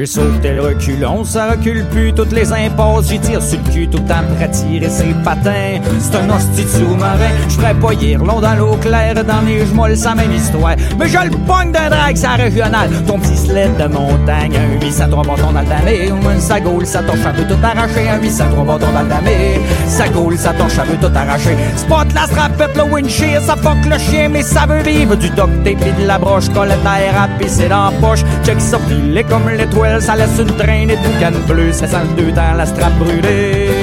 J'ai 0.00 0.06
sauté 0.06 0.54
le 0.54 0.62
reculon, 0.62 1.24
ça 1.24 1.50
recule 1.50 1.84
plus 1.90 2.14
toutes 2.14 2.32
les 2.32 2.50
impasses. 2.50 3.10
J'y 3.10 3.18
tire 3.18 3.42
sur 3.42 3.58
le 3.62 3.70
cul 3.70 3.86
tout 3.86 3.98
le 3.98 4.08
temps 4.08 4.22
pour 4.26 4.42
attirer 4.42 4.88
ses 4.88 5.12
patins. 5.22 5.78
C'est 5.98 6.16
un 6.16 6.30
hostie 6.30 6.66
sous-marin, 6.66 7.28
j'ferais 7.50 7.74
pas 7.74 7.92
hier 7.92 8.18
long 8.18 8.40
dans 8.40 8.54
l'eau 8.54 8.76
claire, 8.80 9.22
dans 9.22 9.42
les 9.46 9.66
gemolles, 9.66 9.98
sa 9.98 10.14
même 10.14 10.32
histoire. 10.32 10.74
Mais 10.98 11.06
je 11.06 11.18
le 11.18 11.36
pogne 11.46 11.72
d'un 11.72 11.90
drag, 11.90 12.16
ça 12.16 12.30
régional. 12.30 12.88
Ton 13.06 13.18
petit 13.18 13.36
sled 13.36 13.76
de 13.76 13.88
montagne, 13.88 14.56
un 14.56 14.82
803 14.82 15.22
bâtons 15.22 15.52
dans 15.52 15.60
le 15.60 15.66
damé. 15.66 16.10
Sa 16.38 16.60
gaule, 16.60 16.86
ça 16.86 17.02
torche, 17.02 17.20
ça 17.20 17.32
veut 17.32 17.46
tout 17.46 17.62
arracher. 17.62 18.08
Un 18.08 18.22
803 18.22 18.64
bâtons 18.64 18.92
dans 18.94 19.02
le 19.02 19.08
damé. 19.10 19.60
Sa 19.86 20.08
gaule, 20.08 20.38
ça 20.38 20.54
torche, 20.54 20.72
ça 20.72 20.84
veut 20.84 20.96
tout 20.96 21.14
arracher. 21.14 21.54
Spot 21.76 22.06
la 22.14 22.22
strapette, 22.22 22.74
le 22.74 22.84
windshield, 22.84 23.42
ça 23.42 23.54
fuck 23.54 23.84
le 23.84 23.98
chien, 23.98 24.30
mais 24.30 24.42
ça 24.42 24.64
veut 24.66 24.82
vivre. 24.82 25.14
Du 25.16 25.28
duct 25.28 25.62
tape 25.62 25.86
et 25.86 26.02
de 26.02 26.06
la 26.06 26.18
broche, 26.18 26.48
colle 26.54 26.70
à 26.70 27.28
pisser 27.38 27.68
dans 27.68 27.90
la 27.90 27.92
poche. 28.00 28.24
Check 28.46 28.58
ça 28.62 28.78
filé 28.88 29.24
comme 29.24 29.46
l'étoile 29.50 29.89
ça 29.98 30.14
laisse 30.14 30.38
une 30.38 30.56
traînée 30.56 30.96
de 30.96 31.02
boucan 31.02 31.32
bleu, 31.48 31.72
ça 31.72 31.86
sent 31.86 32.06
deux 32.16 32.30
dans 32.30 32.56
la 32.56 32.66
strap 32.66 32.92
brûlée. 32.98 33.79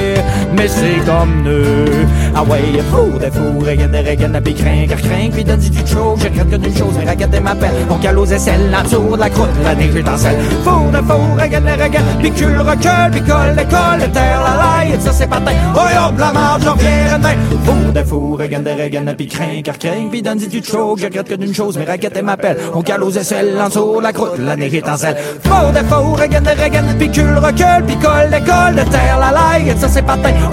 Mais 0.58 0.66
c'est 0.66 1.04
comme 1.06 1.44
nous. 1.44 2.08
Ah 2.34 2.42
ouais, 2.42 2.60
y'a 2.74 2.82
fou, 2.82 3.16
des 3.18 3.30
fous, 3.30 3.60
regarde 3.60 3.92
des 3.92 4.40
des 4.40 4.54
craint, 4.54 4.86
car 4.88 5.00
craint, 5.00 5.30
puis 5.32 5.44
donne 5.44 5.60
du 5.60 5.86
chaud. 5.86 6.16
J'ai 6.20 6.30
que 6.30 6.56
d'une 6.56 6.76
chose, 6.76 6.94
mais 6.98 7.08
regarde 7.08 7.40
m'appelle. 7.40 7.74
On 7.88 7.96
cale 7.98 8.18
aux 8.18 8.26
aisselles, 8.26 8.74
en 8.76 8.82
dessous 8.82 9.14
de 9.14 9.20
la 9.20 9.30
croûte, 9.30 9.48
la 9.62 9.74
neige 9.76 9.94
est 9.94 10.08
en 10.08 10.16
selle. 10.16 10.38
Fou, 10.64 10.90
des 10.90 10.98
fous, 10.98 11.34
regarde 11.40 11.64
des 11.64 11.82
regarde, 11.82 12.06
puis 12.20 12.30
cul 12.32 12.58
recule, 12.58 13.10
puis 13.12 13.20
colle, 13.22 13.56
colle, 13.56 14.12
terre, 14.12 14.42
la 14.42 14.84
laille, 14.84 15.00
ça 15.00 15.12
c'est 15.12 15.28
patin. 15.28 15.52
Oh 15.76 15.78
hop, 15.78 16.18
la 16.18 16.32
marge, 16.32 16.62
j'en 16.64 16.72
reviens 16.72 17.16
demain. 17.16 17.34
Fou, 17.64 17.92
des 17.92 18.04
fous, 18.04 18.36
regarde 18.36 18.64
des 18.64 18.82
regarde, 18.82 19.14
puis 19.16 19.28
car 19.62 19.78
craint, 19.78 20.08
puis 20.10 20.22
donne 20.22 20.38
du 20.38 20.62
chaud. 20.62 20.96
J'ai 20.98 21.10
que 21.10 21.34
d'une 21.34 21.54
chose, 21.54 21.78
mais 21.78 21.90
regarde 21.90 22.20
m'appelle. 22.22 22.56
On 22.74 22.82
cale 22.82 23.04
aux 23.04 23.12
aisselles, 23.12 23.56
en 23.60 23.68
dessous 23.68 23.98
de 23.98 24.02
la 24.02 24.12
croûte, 24.12 24.38
la 24.38 24.56
neige 24.56 24.74
est 24.74 24.88
en 24.88 24.96
selle. 24.96 25.16
Fou, 25.44 25.72
des 25.72 25.86
fous, 25.86 26.14
regarde, 26.14 26.48
regarde, 26.48 26.98
puis 26.98 27.10
cul 27.10 27.34
recule, 27.36 27.84
puis 27.86 27.96
colle, 27.96 28.30
colle, 28.44 28.74
de 28.74 28.90
terre, 28.90 29.18
la 29.20 29.30
laille, 29.30 29.74
ça 29.78 29.88
c'est 29.88 30.02
patin. 30.02 30.47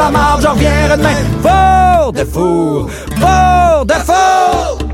La 0.00 0.10
marge, 0.10 0.42
j'en 0.42 0.52
reviens 0.52 0.96
demain. 0.96 1.08
Fort 1.42 2.12
de 2.12 2.24
four, 2.24 2.88
fort 3.20 3.84
de 3.84 3.94
four. 3.94 4.89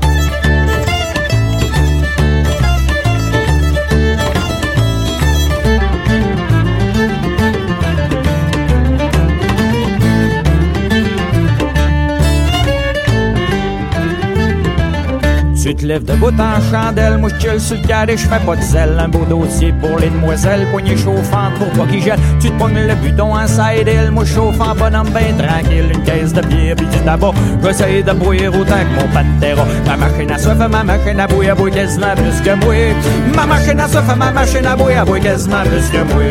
Te 15.77 15.85
lèves 15.85 16.03
debout 16.03 16.33
en 16.39 16.61
chandelle, 16.71 17.17
moi 17.17 17.29
je 17.39 17.59
sur 17.59 17.77
le 17.77 17.87
carré, 17.87 18.17
je 18.17 18.27
fais 18.27 18.39
pas 18.39 18.55
de 18.55 18.61
sel. 18.61 18.97
Un 18.99 19.07
beau 19.07 19.25
dossier 19.25 19.73
pour 19.79 19.97
les 19.99 20.09
demoiselles, 20.09 20.67
poignée 20.71 20.97
chauffante 20.97 21.53
pour 21.57 21.69
pas 21.69 21.91
qu'ils 21.91 22.03
jettent. 22.03 22.19
Tu 22.39 22.49
te 22.49 22.57
pognes 22.57 22.87
le 22.87 22.95
buton 22.95 23.35
en 23.35 23.47
side 23.47 23.87
hill, 23.87 24.11
moi 24.11 24.25
chauffant 24.25 24.75
bonhomme 24.75 25.09
ben 25.09 25.37
tranquille. 25.37 25.91
Une 25.93 26.03
caisse 26.03 26.33
de 26.33 26.41
bière 26.41 26.75
pis 26.75 26.85
du 26.85 26.97
tabac, 26.99 27.31
j'essaie 27.63 28.03
de 28.03 28.11
boire 28.13 28.53
autant 28.59 28.75
que 28.75 28.95
mon 28.95 29.07
pantera. 29.13 29.65
Ma 29.85 29.97
machine 29.97 30.31
à 30.31 30.37
soif, 30.37 30.57
ma 30.57 30.83
machine 30.83 31.19
à 31.19 31.27
bouillir, 31.27 31.55
boit 31.55 31.69
quasiment 31.69 32.15
plus 32.15 32.41
que 32.41 32.65
moi. 32.65 32.73
Ma 33.35 33.45
machine 33.45 33.79
à 33.79 33.87
soif, 33.87 34.17
ma 34.17 34.31
machine 34.31 34.65
à 34.65 34.75
bouillir, 34.75 35.05
boit 35.05 35.19
quasiment 35.19 35.63
plus 35.63 35.89
que 35.89 36.03
moi. 36.09 36.27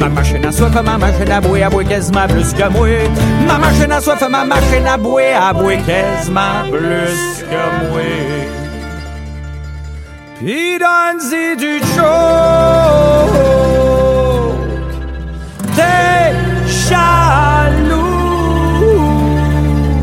Ma 0.00 0.08
machine 0.08 0.44
à 0.44 0.52
soif, 0.52 0.74
ma 0.82 0.98
machine 0.98 1.32
à 1.32 1.40
bouillir, 1.40 1.70
boit 1.70 1.84
quasiment 1.84 2.26
plus 2.28 2.52
que 2.52 2.68
moi. 2.70 2.88
Ma 3.46 3.58
machine 3.58 3.92
à 3.92 4.00
soif, 4.00 4.22
ma 4.30 4.44
machine 4.44 4.86
à 4.86 4.96
bouillir, 4.96 5.54
boit 5.54 5.76
quasiment 5.76 6.70
plus 6.70 7.44
que 7.44 7.90
moi. 7.90 8.65
Puis 10.46 10.78
donne-y 10.78 11.56
du 11.56 11.80
chaud. 11.96 12.04
T'es 15.74 16.30
jaloux. 16.88 17.96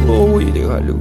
Oh 0.09 0.27
oui, 0.33 0.51
t'es 0.51 0.63
jaloux. 0.63 0.99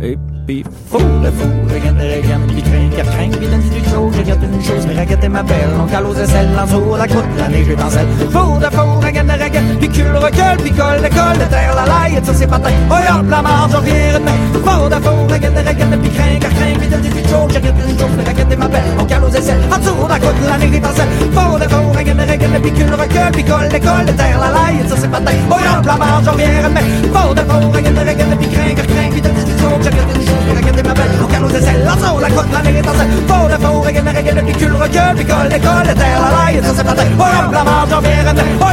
Et 0.00 0.18
puis 0.46 0.64
fou, 0.90 0.98
le 0.98 1.30
fou, 1.30 1.48
regarde, 1.72 1.98
regarde, 1.98 2.42
puis 2.48 2.62
craint, 2.62 2.90
car 2.96 3.06
craint, 3.06 3.28
puis 3.30 3.46
donne-y 3.46 3.70
du 3.70 3.90
chaud. 3.90 4.10
Je 4.12 4.18
regarde 4.18 4.42
une 4.42 4.62
chose, 4.62 4.86
mais 4.86 5.00
regarde 5.00 5.24
ma 5.28 5.42
belle. 5.42 5.70
On 5.80 5.86
cale 5.86 6.06
aux 6.06 6.14
aisselles, 6.14 6.48
en 6.58 6.64
dessous 6.64 6.96
la 6.96 7.06
croûte, 7.06 7.24
la 7.38 7.48
neige 7.48 7.68
est 7.68 7.82
en 7.82 7.90
selle. 7.90 8.06
Fou, 8.30 8.58
de 8.58 8.70
fou, 8.76 8.86
regarde, 9.02 9.30
regarde, 9.30 9.78
puis 9.78 9.88
cul 9.88 10.12
recule, 10.14 10.58
puis 10.58 10.72
colle, 10.72 11.00
colle, 11.00 11.38
de 11.38 11.48
terre, 11.50 11.74
la 11.74 11.86
laille, 11.86 12.16
et 12.16 12.24
ça 12.24 12.34
c'est 12.34 12.46
patin. 12.46 12.70
Oh 12.90 12.94
hop, 12.94 13.30
la 13.30 13.42
marge, 13.42 13.72
on 13.76 13.80
vient 13.80 14.12
demain. 14.14 14.38
Fou, 14.64 14.88
de 14.88 14.98
fou, 15.04 15.16
regarde, 15.32 15.58
regarde, 15.58 15.96
puis 16.02 16.10
craint, 16.10 16.38
car 16.40 16.50
craint, 16.50 16.78
puis 16.78 16.88
donne-y 16.88 17.08
du 17.10 17.28
chaud. 17.28 17.46
Je 17.48 17.54
regarde 17.54 17.76
une 17.88 17.98
chose, 17.98 18.14
mais 18.16 18.24
regarde 18.30 18.56
ma 18.58 18.68
belle. 18.68 18.92
On 18.98 19.04
cale 19.04 19.24
aux 19.24 19.30
aisselles, 19.30 19.64
en 19.72 19.78
dessous 19.78 20.06
la 20.08 20.18
croûte, 20.18 20.42
la 20.48 20.58
neige 20.58 20.74
est 20.74 20.86
en 20.86 20.94
selle. 20.94 21.12
Fou, 21.32 21.58
de 21.58 21.68
fou, 21.70 21.82
regarde, 21.96 22.20
regarde, 22.20 22.62
puis 22.62 22.72
cul 22.72 22.90
recule, 22.90 23.32
puis 23.32 23.44
colle, 23.44 23.68
colle, 23.70 24.06
de 24.06 24.12
terre, 24.12 24.38
la 24.40 24.50
laille, 24.50 24.80
et 24.84 24.88
ça 24.88 24.96
c'est 24.98 25.10
patin. 25.10 25.38
Oh 25.50 25.54
hop, 25.54 25.86
la 25.86 25.96
marge, 25.96 26.24
on 26.32 26.36
vient 26.36 26.62
demain. 26.66 26.86
Fou, 27.14 27.34
de 27.34 27.40
fou, 27.40 27.70
regarde, 27.70 27.98
regarde, 27.98 28.36
puis 28.38 28.48
craint, 28.48 28.81
en 32.42 32.48
dessous 32.48 32.52
la 32.52 32.52
croûte, 32.52 32.52
la 32.52 32.62
neige 32.62 32.76
est 32.76 32.88
en 32.88 32.92
selle. 32.92 33.10
Fou, 33.28 33.48
de 33.48 33.56
fou, 33.64 33.80
regarde, 33.80 34.08
regarde, 34.08 34.40
puis 34.46 34.54
cul 34.54 34.72
recule, 34.72 35.14
puis 35.16 35.24
colle, 35.24 35.48
colle, 35.48 35.88
de 35.88 35.94
terre, 35.98 36.20
la 36.20 36.44
laille, 36.44 36.58
et 36.58 36.62
ça 36.62 36.72
c'est 36.76 36.84
patin. 36.84 37.06
Oh 37.18 37.22
hop, 37.22 37.52
la 37.52 37.64
marge, 37.64 37.92
on 37.96 38.00
vient 38.00 38.32
demain. 38.32 38.42
Oh 38.60 38.72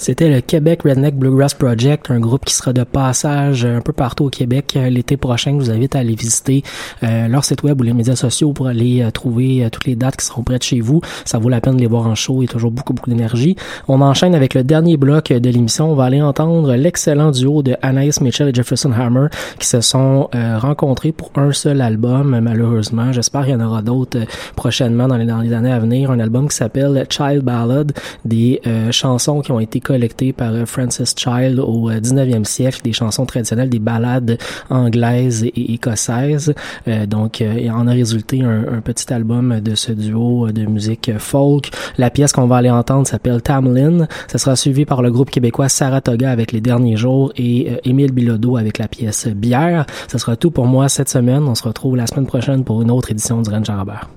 C'était 0.00 0.30
le 0.30 0.40
Québec 0.40 0.84
Redneck 0.84 1.14
Bluegrass 1.14 1.52
Project, 1.52 2.10
un 2.10 2.20
groupe 2.20 2.46
qui 2.46 2.54
sera 2.54 2.72
de 2.72 2.84
passage 2.84 3.66
un 3.66 3.82
peu 3.82 3.92
partout 3.92 4.24
au 4.24 4.30
Québec 4.30 4.72
euh, 4.76 4.88
l'été 4.88 5.18
prochain. 5.18 5.50
Je 5.50 5.56
vous 5.56 5.70
invite 5.70 5.94
à 5.94 5.98
aller 5.98 6.14
visiter 6.14 6.62
euh, 7.02 7.28
leur 7.28 7.44
site 7.44 7.62
web 7.64 7.78
ou 7.78 7.84
les 7.84 7.92
médias 7.92 8.16
sociaux 8.16 8.54
pour 8.54 8.66
aller 8.66 9.02
euh, 9.02 9.10
trouver 9.10 9.68
toutes 9.70 9.84
les 9.84 9.96
dates 9.96 10.16
qui 10.16 10.24
seront 10.24 10.42
près 10.42 10.56
de 10.56 10.62
chez 10.62 10.80
vous. 10.80 11.02
Ça 11.26 11.38
vaut 11.38 11.50
la 11.50 11.60
peine 11.60 11.76
de 11.76 11.82
les 11.82 11.86
voir 11.86 12.06
en 12.06 12.14
show. 12.14 12.40
Il 12.40 12.46
y 12.46 12.48
a 12.48 12.50
toujours 12.50 12.70
beaucoup, 12.70 12.94
beaucoup 12.94 13.10
d'énergie. 13.10 13.56
On 13.88 14.00
enchaîne 14.00 14.34
avec 14.34 14.54
le 14.54 14.64
dernier 14.64 14.96
bloc 14.96 15.34
de 15.34 15.50
l'émission. 15.50 15.92
On 15.92 15.94
va 15.94 16.04
aller 16.04 16.22
entendre 16.22 16.74
l'excellent 16.76 17.30
duo 17.30 17.62
de 17.62 17.76
Anaïs 17.82 18.22
Mitchell 18.22 18.48
et 18.48 18.54
Jefferson 18.54 18.92
Hammer 18.92 19.26
qui 19.58 19.66
se 19.66 19.82
sont 19.82 20.30
rencontrés 20.32 21.12
pour 21.12 21.30
un 21.36 21.52
seul 21.52 21.82
album, 21.82 22.40
malheureusement. 22.40 23.12
J'espère 23.12 23.42
qu'il 23.42 23.52
y 23.52 23.56
en 23.56 23.60
aura 23.60 23.82
d'autres 23.82 24.20
prochainement 24.56 25.08
dans 25.08 25.18
les, 25.18 25.26
dans 25.26 25.42
les 25.42 25.52
années 25.52 25.72
à 25.72 25.78
venir. 25.78 26.10
Un 26.10 26.20
album 26.20 26.48
qui 26.48 26.56
s'appelle 26.56 27.04
Child 27.10 27.42
Ballad, 27.42 27.92
des 28.24 28.62
chansons 28.92 29.42
qui 29.42 29.52
ont 29.52 29.60
été 29.60 29.80
collectées 29.90 30.32
par 30.32 30.52
euh, 30.52 30.66
Francis 30.66 31.16
Child 31.16 31.58
au 31.58 31.90
19e 31.90 32.42
euh, 32.42 32.44
siècle, 32.44 32.80
des 32.84 32.92
chansons 32.92 33.26
traditionnelles, 33.26 33.70
des 33.70 33.80
ballades 33.80 34.38
anglaises 34.68 35.42
et 35.42 35.72
écossaises. 35.72 36.54
Euh, 36.86 37.06
donc, 37.06 37.40
il 37.40 37.68
en 37.72 37.88
a 37.88 37.90
résulté 37.90 38.40
un, 38.42 38.80
petit 38.84 39.12
album 39.12 39.58
de 39.58 39.74
ce 39.74 39.90
duo 39.90 40.52
de 40.52 40.64
musique 40.64 41.10
folk. 41.18 41.70
La 41.98 42.08
pièce 42.10 42.32
qu'on 42.32 42.46
va 42.46 42.58
aller 42.58 42.70
entendre 42.70 43.08
s'appelle 43.08 43.42
Tamlin. 43.42 44.06
Ça 44.28 44.38
sera 44.38 44.54
suivi 44.54 44.84
par 44.84 45.02
le 45.02 45.10
groupe 45.10 45.30
québécois 45.30 45.68
Saratoga 45.68 46.30
avec 46.30 46.52
Les 46.52 46.60
Derniers 46.60 46.96
Jours 46.96 47.32
et 47.36 47.72
Émile 47.82 48.12
Bilodeau 48.12 48.56
avec 48.56 48.78
la 48.78 48.86
pièce 48.86 49.26
Bière. 49.26 49.86
Ce 50.06 50.18
sera 50.18 50.36
tout 50.36 50.52
pour 50.52 50.66
moi 50.66 50.88
cette 50.88 51.08
semaine. 51.08 51.42
On 51.48 51.56
se 51.56 51.64
retrouve 51.64 51.96
la 51.96 52.06
semaine 52.06 52.26
prochaine 52.26 52.62
pour 52.62 52.80
une 52.80 52.92
autre 52.92 53.10
édition 53.10 53.42
du 53.42 53.50
Rennes 53.50 53.64
Robert. 53.68 54.08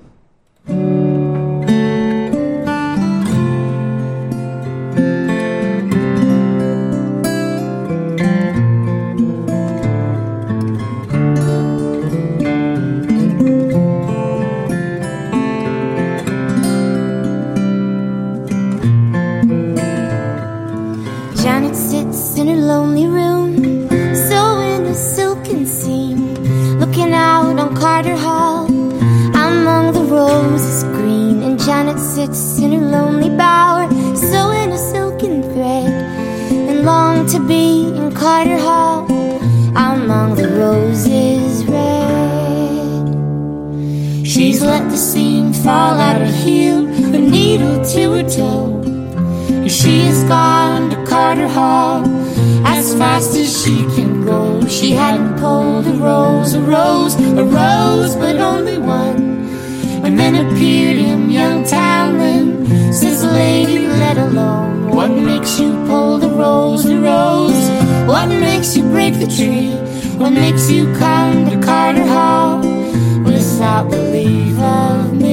Carter 27.94 28.16
Hall. 28.16 28.66
Among 29.36 29.92
the 29.92 30.02
roses 30.02 30.82
green, 30.82 31.44
and 31.44 31.56
Janet 31.60 32.00
sits 32.00 32.58
in 32.58 32.72
her 32.72 32.80
lonely 32.80 33.30
bower, 33.30 33.88
sewing 34.16 34.72
a 34.72 34.78
silken 34.78 35.44
thread, 35.44 35.92
and 36.50 36.84
long 36.84 37.24
to 37.28 37.38
be 37.38 37.86
in 37.96 38.12
Carter 38.12 38.58
Hall. 38.58 39.06
Among 39.76 40.34
the 40.34 40.48
roses 40.58 41.64
red. 41.66 43.06
She's 44.26 44.60
let 44.60 44.90
the 44.90 44.96
seam 44.96 45.52
fall 45.52 45.94
at 45.94 46.20
her 46.20 46.34
heel, 46.44 46.86
the 47.12 47.20
needle 47.20 47.84
to 47.92 48.02
her 48.14 48.28
toe, 48.28 48.82
and 49.62 49.70
she 49.70 50.00
has 50.06 50.24
gone 50.24 50.90
to 50.90 50.96
Carter 51.06 51.46
Hall 51.46 52.23
as 52.64 52.94
fast 52.94 53.34
as 53.36 53.62
she 53.62 53.76
can 53.96 54.24
go. 54.24 54.66
She 54.66 54.90
hadn't 54.92 55.38
pulled 55.38 55.86
a 55.86 55.92
rose, 55.92 56.54
a 56.54 56.60
rose, 56.60 57.14
a 57.14 57.44
rose, 57.44 58.16
but 58.16 58.36
only 58.36 58.78
one. 58.78 59.34
And 60.04 60.18
then 60.18 60.34
appeared 60.34 60.98
him, 60.98 61.30
young 61.30 61.64
Talon. 61.64 62.66
Says, 62.92 63.24
lady, 63.24 63.86
let 63.86 64.18
alone. 64.18 64.90
What 64.90 65.10
makes 65.10 65.58
you 65.58 65.72
pull 65.86 66.18
the 66.18 66.28
rose, 66.28 66.84
the 66.84 67.00
rose? 67.00 67.64
What 68.06 68.28
makes 68.28 68.76
you 68.76 68.84
break 68.84 69.14
the 69.14 69.26
tree? 69.26 69.70
What 70.18 70.30
makes 70.30 70.70
you 70.70 70.84
come 70.94 71.50
to 71.50 71.60
Carter 71.60 72.06
Hall 72.06 72.58
without 73.24 73.90
the 73.90 74.02
leave 74.12 74.58
of 74.60 75.12
me? 75.14 75.23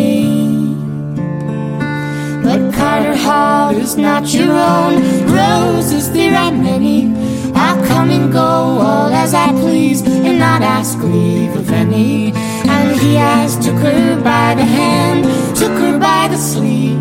But 2.44 2.74
Carter 2.74 3.16
Hall 3.16 3.70
is 3.76 3.96
not 3.98 4.34
your 4.34 4.52
own. 4.52 4.94
Roses, 5.28 6.12
there 6.12 6.36
are 6.36 6.52
many. 6.52 7.14
I'll 7.54 7.86
come 7.86 8.10
and 8.10 8.32
go 8.34 8.40
all 8.40 9.14
as 9.14 9.34
I 9.34 9.50
please 9.52 10.02
and 10.02 10.40
not 10.40 10.64
ask 10.64 10.98
leave 11.00 11.56
of 11.56 11.70
any. 11.72 12.34
And 12.68 13.00
he 13.00 13.16
has 13.16 13.56
took 13.64 13.78
her 13.78 14.20
by 14.22 14.56
the 14.56 14.66
hand, 14.66 15.24
took 15.56 15.72
her 15.72 16.00
by 16.00 16.30
the 16.30 16.38
sleeve. 16.38 17.00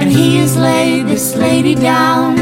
And 0.00 0.10
he 0.10 0.36
has 0.36 0.56
laid 0.56 1.06
this 1.08 1.34
lady 1.34 1.74
down 1.74 2.38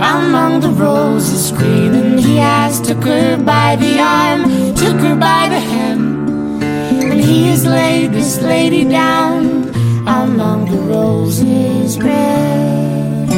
among 0.00 0.60
the 0.60 0.70
roses 0.70 1.52
green. 1.52 1.94
And 1.94 2.18
he 2.18 2.36
has 2.38 2.80
took 2.80 3.04
her 3.04 3.36
by 3.36 3.76
the 3.76 4.00
arm, 4.00 4.74
took 4.74 4.98
her 5.00 5.14
by 5.14 5.48
the 5.48 5.60
hem. 5.60 6.60
And 6.60 7.20
he 7.20 7.46
has 7.48 7.64
laid 7.64 8.12
this 8.12 8.42
lady 8.42 8.84
down 8.84 9.65
among 10.26 10.64
the 10.70 10.78
roses 10.78 11.98
red. 11.98 13.28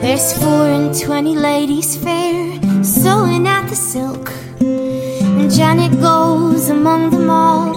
There's 0.00 0.32
four 0.38 0.66
and 0.78 0.98
twenty 0.98 1.36
ladies 1.36 1.96
fair 1.96 2.58
sewing 2.82 3.46
at 3.46 3.68
the 3.68 3.76
silk. 3.76 4.25
And 5.46 5.54
Janet 5.54 6.00
goes 6.00 6.70
among 6.70 7.10
them 7.10 7.30
all. 7.30 7.72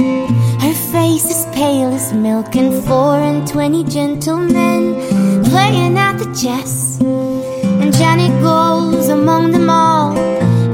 Her 0.59 0.73
face 0.91 1.25
is 1.25 1.45
pale 1.53 1.93
as 1.93 2.11
milk, 2.11 2.55
and 2.55 2.83
four 2.83 3.17
and 3.17 3.47
twenty 3.47 3.83
gentlemen 3.83 4.95
playing 5.43 5.95
at 5.95 6.17
the 6.17 6.25
chess. 6.33 6.99
And 6.99 7.93
Janet 7.93 8.41
goes 8.41 9.09
among 9.09 9.51
them 9.51 9.69
all, 9.69 10.17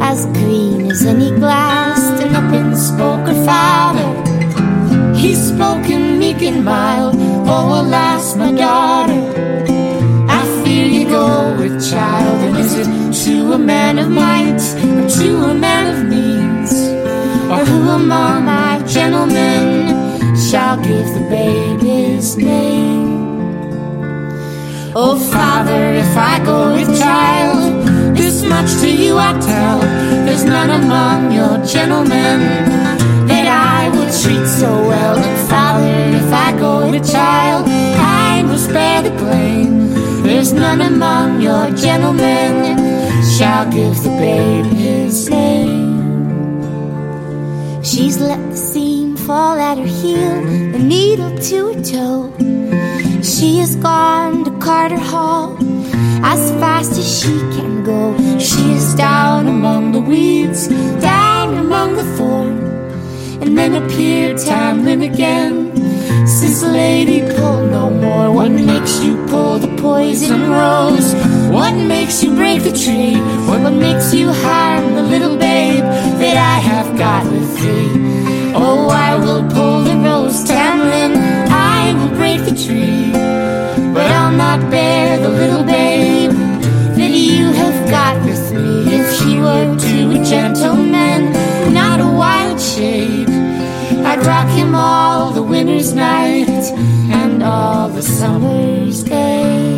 as 0.02 0.26
green 0.28 0.90
as 0.90 1.06
any 1.06 1.32
glass. 1.32 2.00
And 2.22 2.34
up 2.34 2.54
and 2.54 2.78
spoke 2.78 3.28
her 3.28 3.44
father. 3.44 4.08
He 5.18 5.36
spoke 5.36 5.90
in 5.90 6.18
meek 6.18 6.42
and 6.44 6.64
mild. 6.64 7.16
Oh, 7.46 7.82
alas, 7.82 8.38
my 8.38 8.54
daughter 8.54 9.75
go 11.16 11.56
with 11.60 11.76
child? 11.92 12.38
And 12.46 12.58
is 12.64 12.74
it 12.82 12.90
to 13.24 13.54
a 13.54 13.60
man 13.74 13.94
of 14.04 14.10
might 14.10 14.64
or 14.96 15.04
to 15.20 15.30
a 15.52 15.56
man 15.66 15.86
of 15.94 16.00
means? 16.14 16.72
Or 17.54 17.62
who 17.70 17.80
among 18.02 18.46
my 18.46 18.74
gentlemen 18.96 19.64
shall 20.48 20.78
give 20.90 21.08
the 21.18 21.26
baby's 21.38 22.28
name? 22.38 23.06
Oh, 24.98 25.16
Father, 25.36 25.84
if 26.04 26.14
I 26.32 26.36
go 26.52 26.60
with 26.78 26.92
child, 27.04 27.60
this 28.20 28.38
much 28.54 28.70
to 28.82 28.90
you 29.04 29.14
I 29.30 29.32
tell. 29.52 29.80
There's 30.26 30.46
none 30.56 30.72
among 30.82 31.32
your 31.40 31.56
gentlemen 31.76 32.38
that 33.32 33.48
I 33.78 33.90
would 33.94 34.12
treat 34.22 34.48
so 34.62 34.72
well. 34.92 35.16
And 35.28 35.38
Father, 35.50 35.98
if 36.22 36.30
I 36.46 36.50
go 36.66 36.74
with 36.92 37.06
child, 37.12 37.64
I 37.68 38.44
must 38.44 38.70
bear 38.70 39.02
the. 39.02 39.25
There's 40.46 40.62
none 40.62 40.82
among 40.82 41.42
your 41.42 41.72
gentlemen 41.72 42.78
shall 43.36 43.66
give 43.72 44.04
the 44.04 44.10
babe 44.10 44.66
his 44.66 45.28
name. 45.28 46.62
She's 47.84 48.20
let 48.20 48.52
the 48.52 48.56
seam 48.56 49.18
fall 49.18 49.58
at 49.58 49.80
her 49.80 49.88
heel, 49.88 50.44
the 50.72 50.78
needle 50.78 51.36
to 51.36 51.74
her 51.74 51.82
toe. 51.82 52.32
She 53.24 53.58
has 53.58 53.76
gone 53.76 54.44
to 54.44 54.52
Carter 54.60 55.00
Hall 55.00 55.58
as 56.24 56.52
fast 56.62 56.92
as 56.92 57.22
she 57.22 57.40
can 57.58 57.84
go. 57.84 58.16
She 58.38 58.74
is 58.74 58.94
down 58.94 59.48
among 59.48 59.94
the 59.94 60.00
weeds, 60.00 60.68
down 61.02 61.58
among 61.58 61.96
the 61.96 62.06
thorn, 62.18 62.60
and 63.42 63.58
then 63.58 63.74
appeared 63.74 64.38
Tamlin 64.38 65.12
again 65.12 65.65
Says 66.46 66.62
lady, 66.62 67.22
pull 67.22 67.66
no 67.66 67.90
more. 67.90 68.32
What 68.32 68.52
makes 68.52 69.04
you 69.04 69.16
pull 69.26 69.58
the 69.58 69.82
poison 69.82 70.52
rose? 70.52 71.16
What 71.50 71.74
makes 71.74 72.22
you 72.24 72.36
break 72.36 72.62
the 72.62 72.72
tree? 72.72 73.16
What 73.50 73.72
makes 73.72 74.14
you 74.14 74.32
harm 74.32 74.94
the 74.94 75.02
little 75.02 75.38
babe 75.38 75.82
that 76.22 76.38
I 76.38 76.60
have 76.60 76.96
got 77.00 77.26
with 77.32 77.50
thee? 77.58 78.54
Oh, 78.54 78.90
I 78.90 79.16
will 79.16 79.42
pull 79.50 79.82
the 79.90 79.98
rose, 80.08 80.44
Tamlin. 80.46 81.16
I 81.50 81.94
will 81.98 82.16
break 82.16 82.42
the 82.46 82.56
tree, 82.66 83.12
but 83.96 84.06
I'll 84.12 84.38
not 84.46 84.70
bear 84.70 85.18
the 85.18 85.30
little 85.30 85.64
babe 85.64 86.30
that 87.00 87.10
you 87.10 87.54
have 87.54 87.90
got 87.90 88.24
with 88.24 88.52
me. 88.54 88.94
If 89.00 89.20
he 89.22 89.40
were 89.40 89.76
to 89.88 90.22
a 90.22 90.24
gentleman, 90.24 91.34
not 91.74 92.00
a 92.00 92.08
wild 92.08 92.62
shade. 92.62 93.05
I'd 94.18 94.26
rock 94.26 94.48
him 94.48 94.74
all 94.74 95.32
the 95.32 95.44
winter's 95.44 95.94
nights 95.94 96.72
and 96.72 97.44
all 97.44 97.90
the 97.90 98.02
summer's 98.02 99.04
days. 99.04 99.76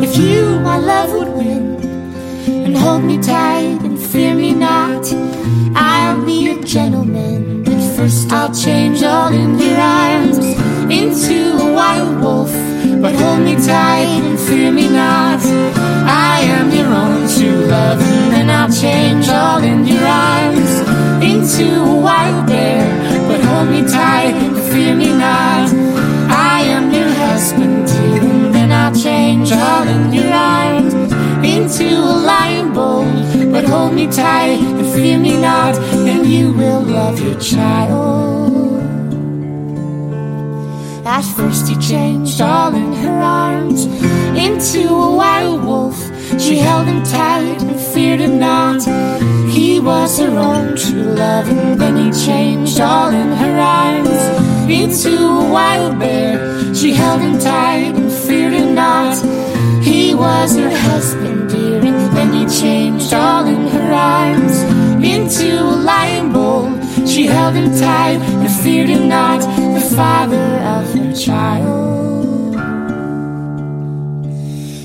If 0.00 0.16
you 0.16 0.37
my 1.38 1.44
love, 1.44 1.44
would 1.44 1.46
win. 1.46 2.64
And 2.66 2.76
hold 2.76 3.04
me 3.04 3.18
tight 3.18 3.80
and 3.82 3.98
fear 3.98 4.34
me 4.34 4.52
not. 4.52 5.06
I'll 5.74 6.24
be 6.24 6.50
a 6.50 6.62
gentleman, 6.62 7.64
but 7.64 7.80
first 7.96 8.30
I'll 8.32 8.54
change 8.54 9.02
all 9.02 9.32
in 9.32 9.58
your 9.58 9.76
arms 9.78 10.38
into 10.90 11.56
a 11.60 11.72
wild 11.72 12.20
wolf. 12.20 12.52
But 13.00 13.14
hold 13.14 13.40
me 13.42 13.54
tight 13.54 14.22
and 14.28 14.38
fear 14.38 14.72
me 14.72 14.88
not. 14.88 15.40
I 16.06 16.40
am 16.40 16.70
your 16.70 16.86
own 16.86 17.28
true 17.28 17.66
love, 17.66 18.00
and 18.00 18.32
then 18.32 18.50
I'll 18.50 18.72
change 18.72 19.28
all 19.28 19.62
in 19.62 19.86
your 19.86 20.04
arms 20.04 20.72
into 21.22 21.66
a 21.82 22.00
wild 22.00 22.46
bear. 22.46 22.86
But 23.28 23.40
hold 23.44 23.68
me 23.68 23.82
tight 23.82 24.34
and 24.34 24.56
fear 24.72 24.94
me 24.94 25.10
not. 25.12 25.70
I 26.30 26.62
am 26.62 26.92
your 26.92 27.08
husband, 27.08 27.86
dear, 27.86 28.22
and 28.22 28.54
then 28.54 28.72
I'll 28.72 28.94
change 28.94 29.52
all 29.52 29.86
in 29.86 30.12
your 30.12 30.32
arms 30.32 30.37
into 31.58 31.88
a 31.88 32.16
lion 32.30 32.72
bold. 32.72 33.52
But 33.52 33.64
hold 33.64 33.92
me 33.94 34.06
tight 34.06 34.60
and 34.78 34.86
fear 34.94 35.18
me 35.18 35.34
not, 35.40 35.74
and 36.10 36.26
you 36.26 36.52
will 36.52 36.82
love 36.82 37.20
your 37.20 37.38
child. 37.40 38.78
At 41.04 41.24
first, 41.36 41.68
he 41.68 41.76
changed 41.92 42.40
all 42.40 42.72
in 42.74 42.92
her 43.02 43.18
arms 43.44 43.86
into 44.46 44.82
a 44.88 45.10
wild 45.22 45.64
wolf. 45.64 45.98
She 46.38 46.58
held 46.58 46.86
him 46.86 47.02
tight 47.02 47.60
and 47.62 47.80
feared 47.92 48.20
him 48.20 48.38
not. 48.38 48.82
He 49.56 49.80
was 49.80 50.18
her 50.18 50.34
own 50.50 50.76
true 50.76 51.10
love, 51.24 51.48
and 51.48 51.80
then 51.80 51.96
he 51.96 52.08
changed 52.26 52.78
all 52.80 53.10
in 53.22 53.30
her 53.42 53.56
arms 53.58 54.20
into 54.70 55.12
a 55.42 55.50
wild 55.50 55.98
bear. 55.98 56.34
She 56.74 56.92
held 56.92 57.20
him 57.20 57.38
tight 57.38 57.94
and 58.00 58.12
feared 58.12 58.52
him 58.52 58.74
not. 58.74 59.16
He 59.82 60.14
was 60.14 60.54
her 60.56 60.74
husband, 60.88 61.37
changed 62.48 63.12
all 63.12 63.46
in 63.46 63.66
her 63.68 63.92
arms 63.92 64.62
into 65.04 65.60
a 65.60 65.76
lion 65.84 66.32
bull. 66.32 66.66
She 67.06 67.26
held 67.26 67.54
him 67.54 67.70
tight 67.78 68.20
and 68.20 68.50
feared 68.62 68.88
him 68.88 69.08
not, 69.08 69.40
the 69.40 69.94
father 69.94 70.48
of 70.76 70.92
her 70.94 71.14
child. 71.14 72.54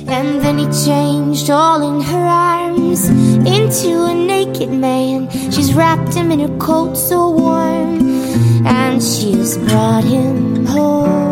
And 0.10 0.42
then 0.42 0.58
he 0.58 0.66
changed 0.86 1.50
all 1.50 1.82
in 1.82 2.02
her 2.02 2.26
arms 2.26 3.08
into 3.08 4.04
a 4.04 4.14
naked 4.14 4.70
man. 4.70 5.30
She's 5.52 5.74
wrapped 5.74 6.14
him 6.14 6.32
in 6.32 6.42
a 6.42 6.58
coat 6.58 6.96
so 6.96 7.30
warm, 7.30 8.12
and 8.68 9.02
she's 9.02 9.58
brought 9.58 10.04
him 10.04 10.66
home. 10.66 11.23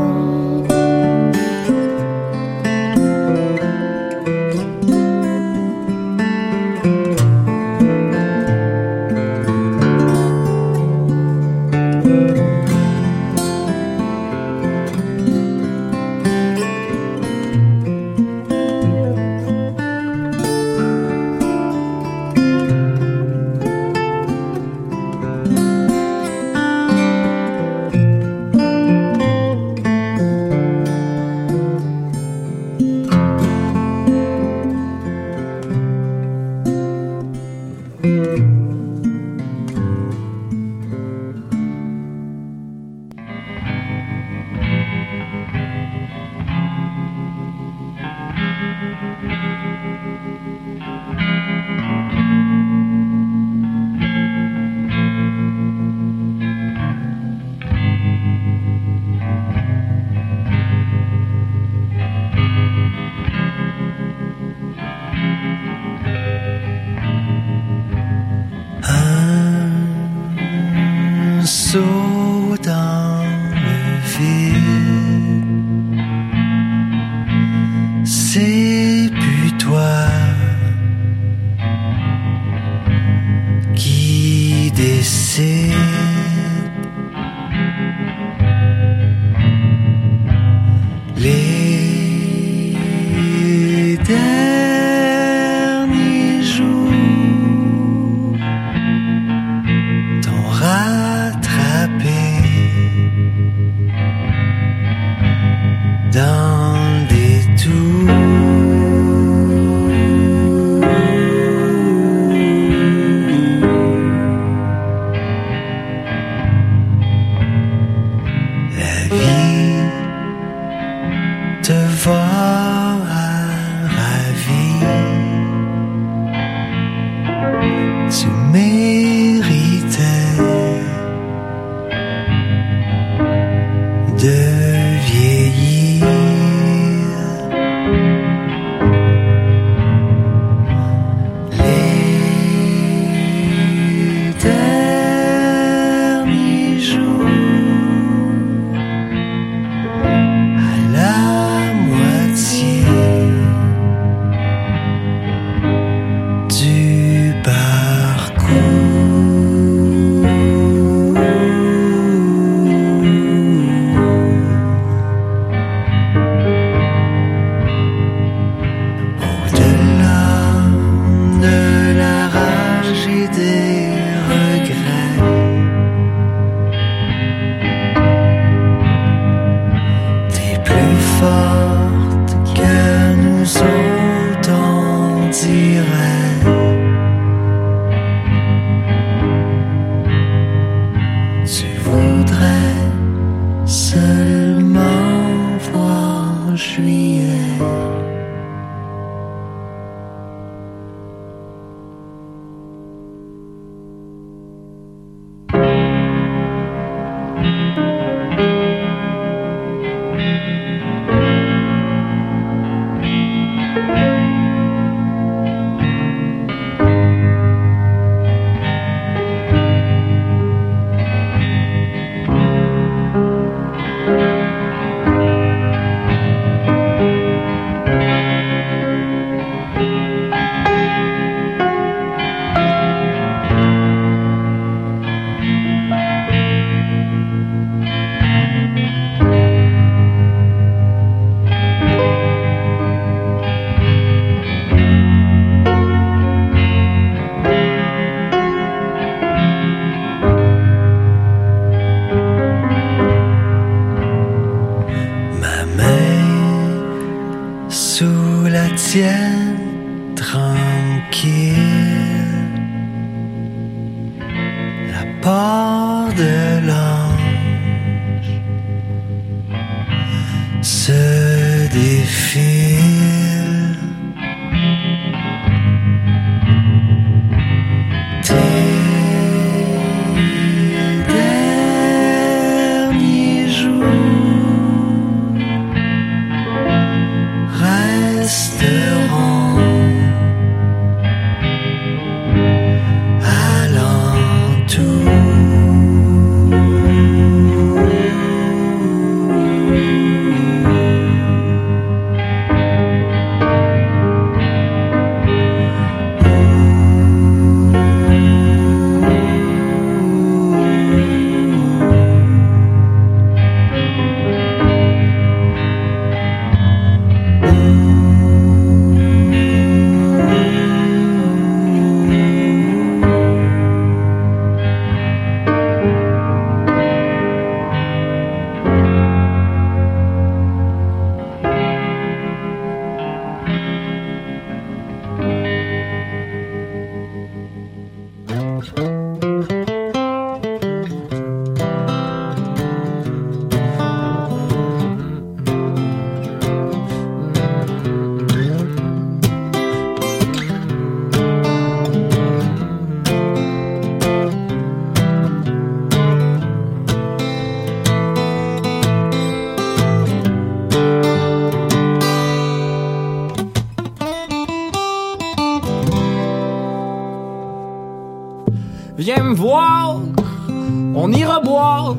On 370.95 371.11
ira 371.11 371.39
boire 371.39 371.95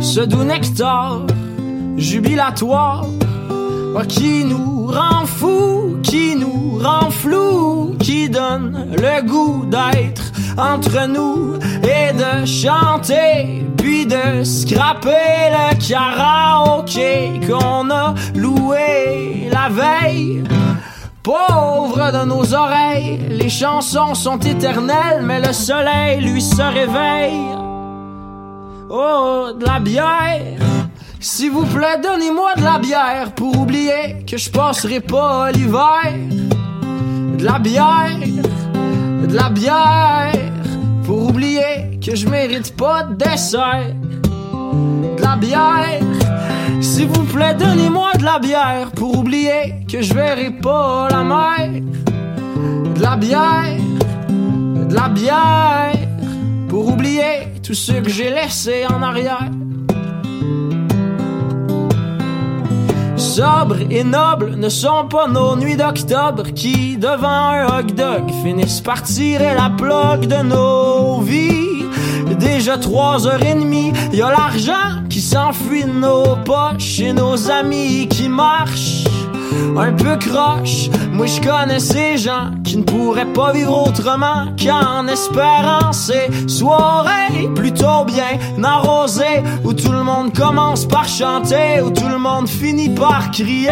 ce 0.00 0.20
doux 0.20 0.44
nectar 0.44 1.22
jubilatoire 1.96 3.06
qui 4.08 4.44
nous 4.44 4.86
rend 4.86 5.26
fou, 5.26 5.98
qui 6.02 6.36
nous 6.36 6.78
rend 6.78 7.10
flou, 7.10 7.96
qui 8.00 8.30
donne 8.30 8.88
le 8.92 9.26
goût 9.26 9.64
d'être 9.66 10.32
entre 10.56 11.06
nous 11.08 11.56
et 11.82 12.12
de 12.12 12.46
chanter, 12.46 13.64
puis 13.76 14.06
de 14.06 14.44
scraper 14.44 15.50
le 15.50 15.88
karaoké 15.88 17.40
qu'on 17.46 17.90
a 17.90 18.14
loué 18.34 19.48
la 19.52 19.68
veille. 19.68 20.42
Pauvre 21.30 22.10
de 22.10 22.24
nos 22.24 22.54
oreilles, 22.54 23.20
les 23.28 23.48
chansons 23.48 24.16
sont 24.16 24.40
éternelles, 24.40 25.22
mais 25.22 25.40
le 25.40 25.52
soleil 25.52 26.20
lui 26.20 26.42
se 26.42 26.60
réveille. 26.60 27.46
Oh, 28.90 29.50
de 29.56 29.64
la 29.64 29.78
bière. 29.78 30.58
S'il 31.20 31.52
vous 31.52 31.66
plaît, 31.66 32.00
donnez-moi 32.02 32.54
de 32.56 32.64
la 32.64 32.80
bière 32.80 33.32
pour 33.36 33.56
oublier 33.56 34.24
que 34.26 34.36
je 34.36 34.50
passerai 34.50 34.98
pas 34.98 35.52
l'hiver. 35.52 36.14
De 37.38 37.44
la 37.44 37.60
bière, 37.60 38.18
de 39.22 39.32
la 39.32 39.50
bière 39.50 40.32
pour 41.04 41.28
oublier 41.28 42.00
que 42.04 42.16
je 42.16 42.26
mérite 42.26 42.76
pas 42.76 43.04
de 43.04 43.14
dessert. 43.14 43.94
De 45.16 45.22
la 45.22 45.36
bière. 45.36 46.19
S'il 46.80 47.08
vous 47.08 47.24
plaît, 47.24 47.54
donnez-moi 47.54 48.12
de 48.18 48.24
la 48.24 48.38
bière 48.38 48.90
pour 48.92 49.18
oublier 49.18 49.84
que 49.90 50.00
je 50.00 50.14
verrai 50.14 50.50
pas 50.50 51.08
la 51.10 51.22
mer. 51.22 51.82
De 52.94 53.02
la 53.02 53.16
bière, 53.16 53.76
de 54.28 54.94
la 54.94 55.08
bière 55.08 56.08
pour 56.68 56.88
oublier 56.88 57.48
tout 57.62 57.74
ce 57.74 57.92
que 57.92 58.08
j'ai 58.08 58.30
laissé 58.30 58.84
en 58.86 59.02
arrière. 59.02 59.50
Sobre 63.16 63.76
et 63.90 64.02
nobles 64.02 64.56
ne 64.56 64.68
sont 64.68 65.06
pas 65.08 65.28
nos 65.28 65.56
nuits 65.56 65.76
d'octobre 65.76 66.44
qui, 66.54 66.96
devant 66.96 67.28
un 67.28 67.66
hot 67.66 67.92
dog, 67.94 68.30
finissent 68.42 68.80
par 68.80 69.02
tirer 69.02 69.54
la 69.54 69.70
plug 69.70 70.26
de 70.26 70.42
nos 70.42 71.20
vies. 71.20 71.59
Déjà 72.40 72.78
trois 72.78 73.26
heures 73.26 73.44
et 73.44 73.54
demie, 73.54 73.92
y 74.12 74.22
a 74.22 74.30
l'argent 74.30 75.04
qui 75.10 75.20
s'enfuit 75.20 75.84
de 75.84 75.90
nos 75.90 76.36
poches 76.36 77.00
et 77.00 77.12
nos 77.12 77.50
amis 77.50 78.08
qui 78.08 78.28
marchent 78.28 79.04
un 79.76 79.92
peu 79.92 80.16
croche. 80.16 80.88
Moi 81.12 81.26
je 81.26 81.40
connais 81.40 81.80
ces 81.80 82.16
gens 82.16 82.50
qui 82.64 82.78
ne 82.78 82.82
pourraient 82.82 83.32
pas 83.32 83.52
vivre 83.52 83.86
autrement 83.86 84.46
qu'en 84.58 85.06
espérant 85.06 85.92
ces 85.92 86.48
soirées 86.48 87.48
plutôt 87.54 88.04
bien 88.06 88.38
arrosées 88.64 89.42
où 89.64 89.74
tout 89.74 89.92
le 89.92 90.02
monde 90.02 90.32
commence 90.34 90.86
par 90.86 91.06
chanter, 91.06 91.82
où 91.84 91.90
tout 91.90 92.08
le 92.08 92.18
monde 92.18 92.48
finit 92.48 92.90
par 92.90 93.30
crier. 93.30 93.70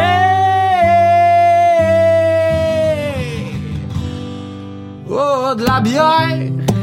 Oh, 5.11 5.55
de 5.57 5.65
la 5.65 5.81
bière. 5.81 6.78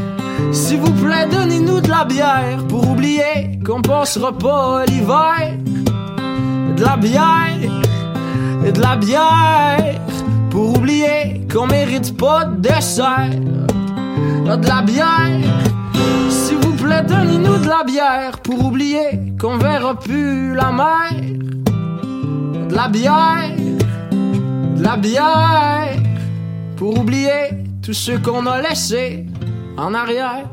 S'il 0.55 0.79
vous 0.79 0.93
plaît, 0.93 1.27
donnez-nous 1.29 1.81
de 1.81 1.89
la 1.89 2.05
bière 2.05 2.65
pour 2.69 2.89
oublier 2.89 3.59
qu'on 3.65 3.81
passera 3.81 4.31
pas 4.31 4.85
l'hiver. 4.85 5.51
De 6.77 6.81
la 6.81 6.95
bière, 6.95 7.59
et 8.65 8.71
de 8.71 8.79
la 8.79 8.95
bière 8.95 9.99
pour 10.49 10.77
oublier 10.77 11.45
qu'on 11.51 11.67
mérite 11.67 12.15
pas 12.15 12.45
de 12.45 12.61
dessert. 12.61 13.31
De 14.45 14.67
la 14.67 14.81
bière, 14.81 15.41
s'il 16.29 16.57
vous 16.59 16.71
plaît, 16.71 17.03
donnez-nous 17.03 17.57
de 17.57 17.67
la 17.67 17.83
bière 17.83 18.39
pour 18.41 18.63
oublier 18.63 19.33
qu'on 19.39 19.57
verra 19.57 19.99
plus 19.99 20.55
la 20.55 20.71
mer. 20.71 21.21
De 22.69 22.73
la 22.73 22.87
bière, 22.87 23.57
de 24.77 24.83
la 24.83 24.95
bière 24.95 25.99
pour 26.77 26.97
oublier 26.97 27.49
tout 27.81 27.93
ce 27.93 28.13
qu'on 28.13 28.45
a 28.45 28.61
laissé 28.61 29.25
en 29.77 29.93
arrière. 29.93 30.47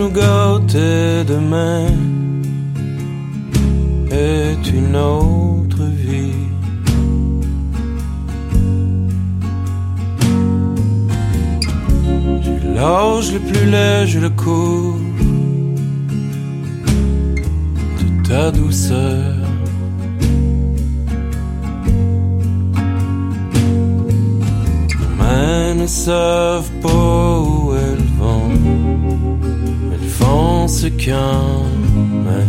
Nous 0.00 0.08
gâte 0.08 0.76
demain 1.32 1.86
est 4.10 4.64
une 4.80 4.96
autre 4.96 5.84
vie. 6.04 6.46
L'âge 12.74 13.32
le 13.34 13.40
plus 13.40 13.66
laid, 13.70 14.06
je 14.06 14.20
le 14.20 14.30
couvre 14.30 14.98
de 18.00 18.28
ta 18.28 18.50
douceur. 18.50 19.40
Ne 25.80 25.86
savent 25.86 26.70
pas 26.82 27.38
où 27.38 27.59
ce 30.70 30.86
qu'un 30.86 31.69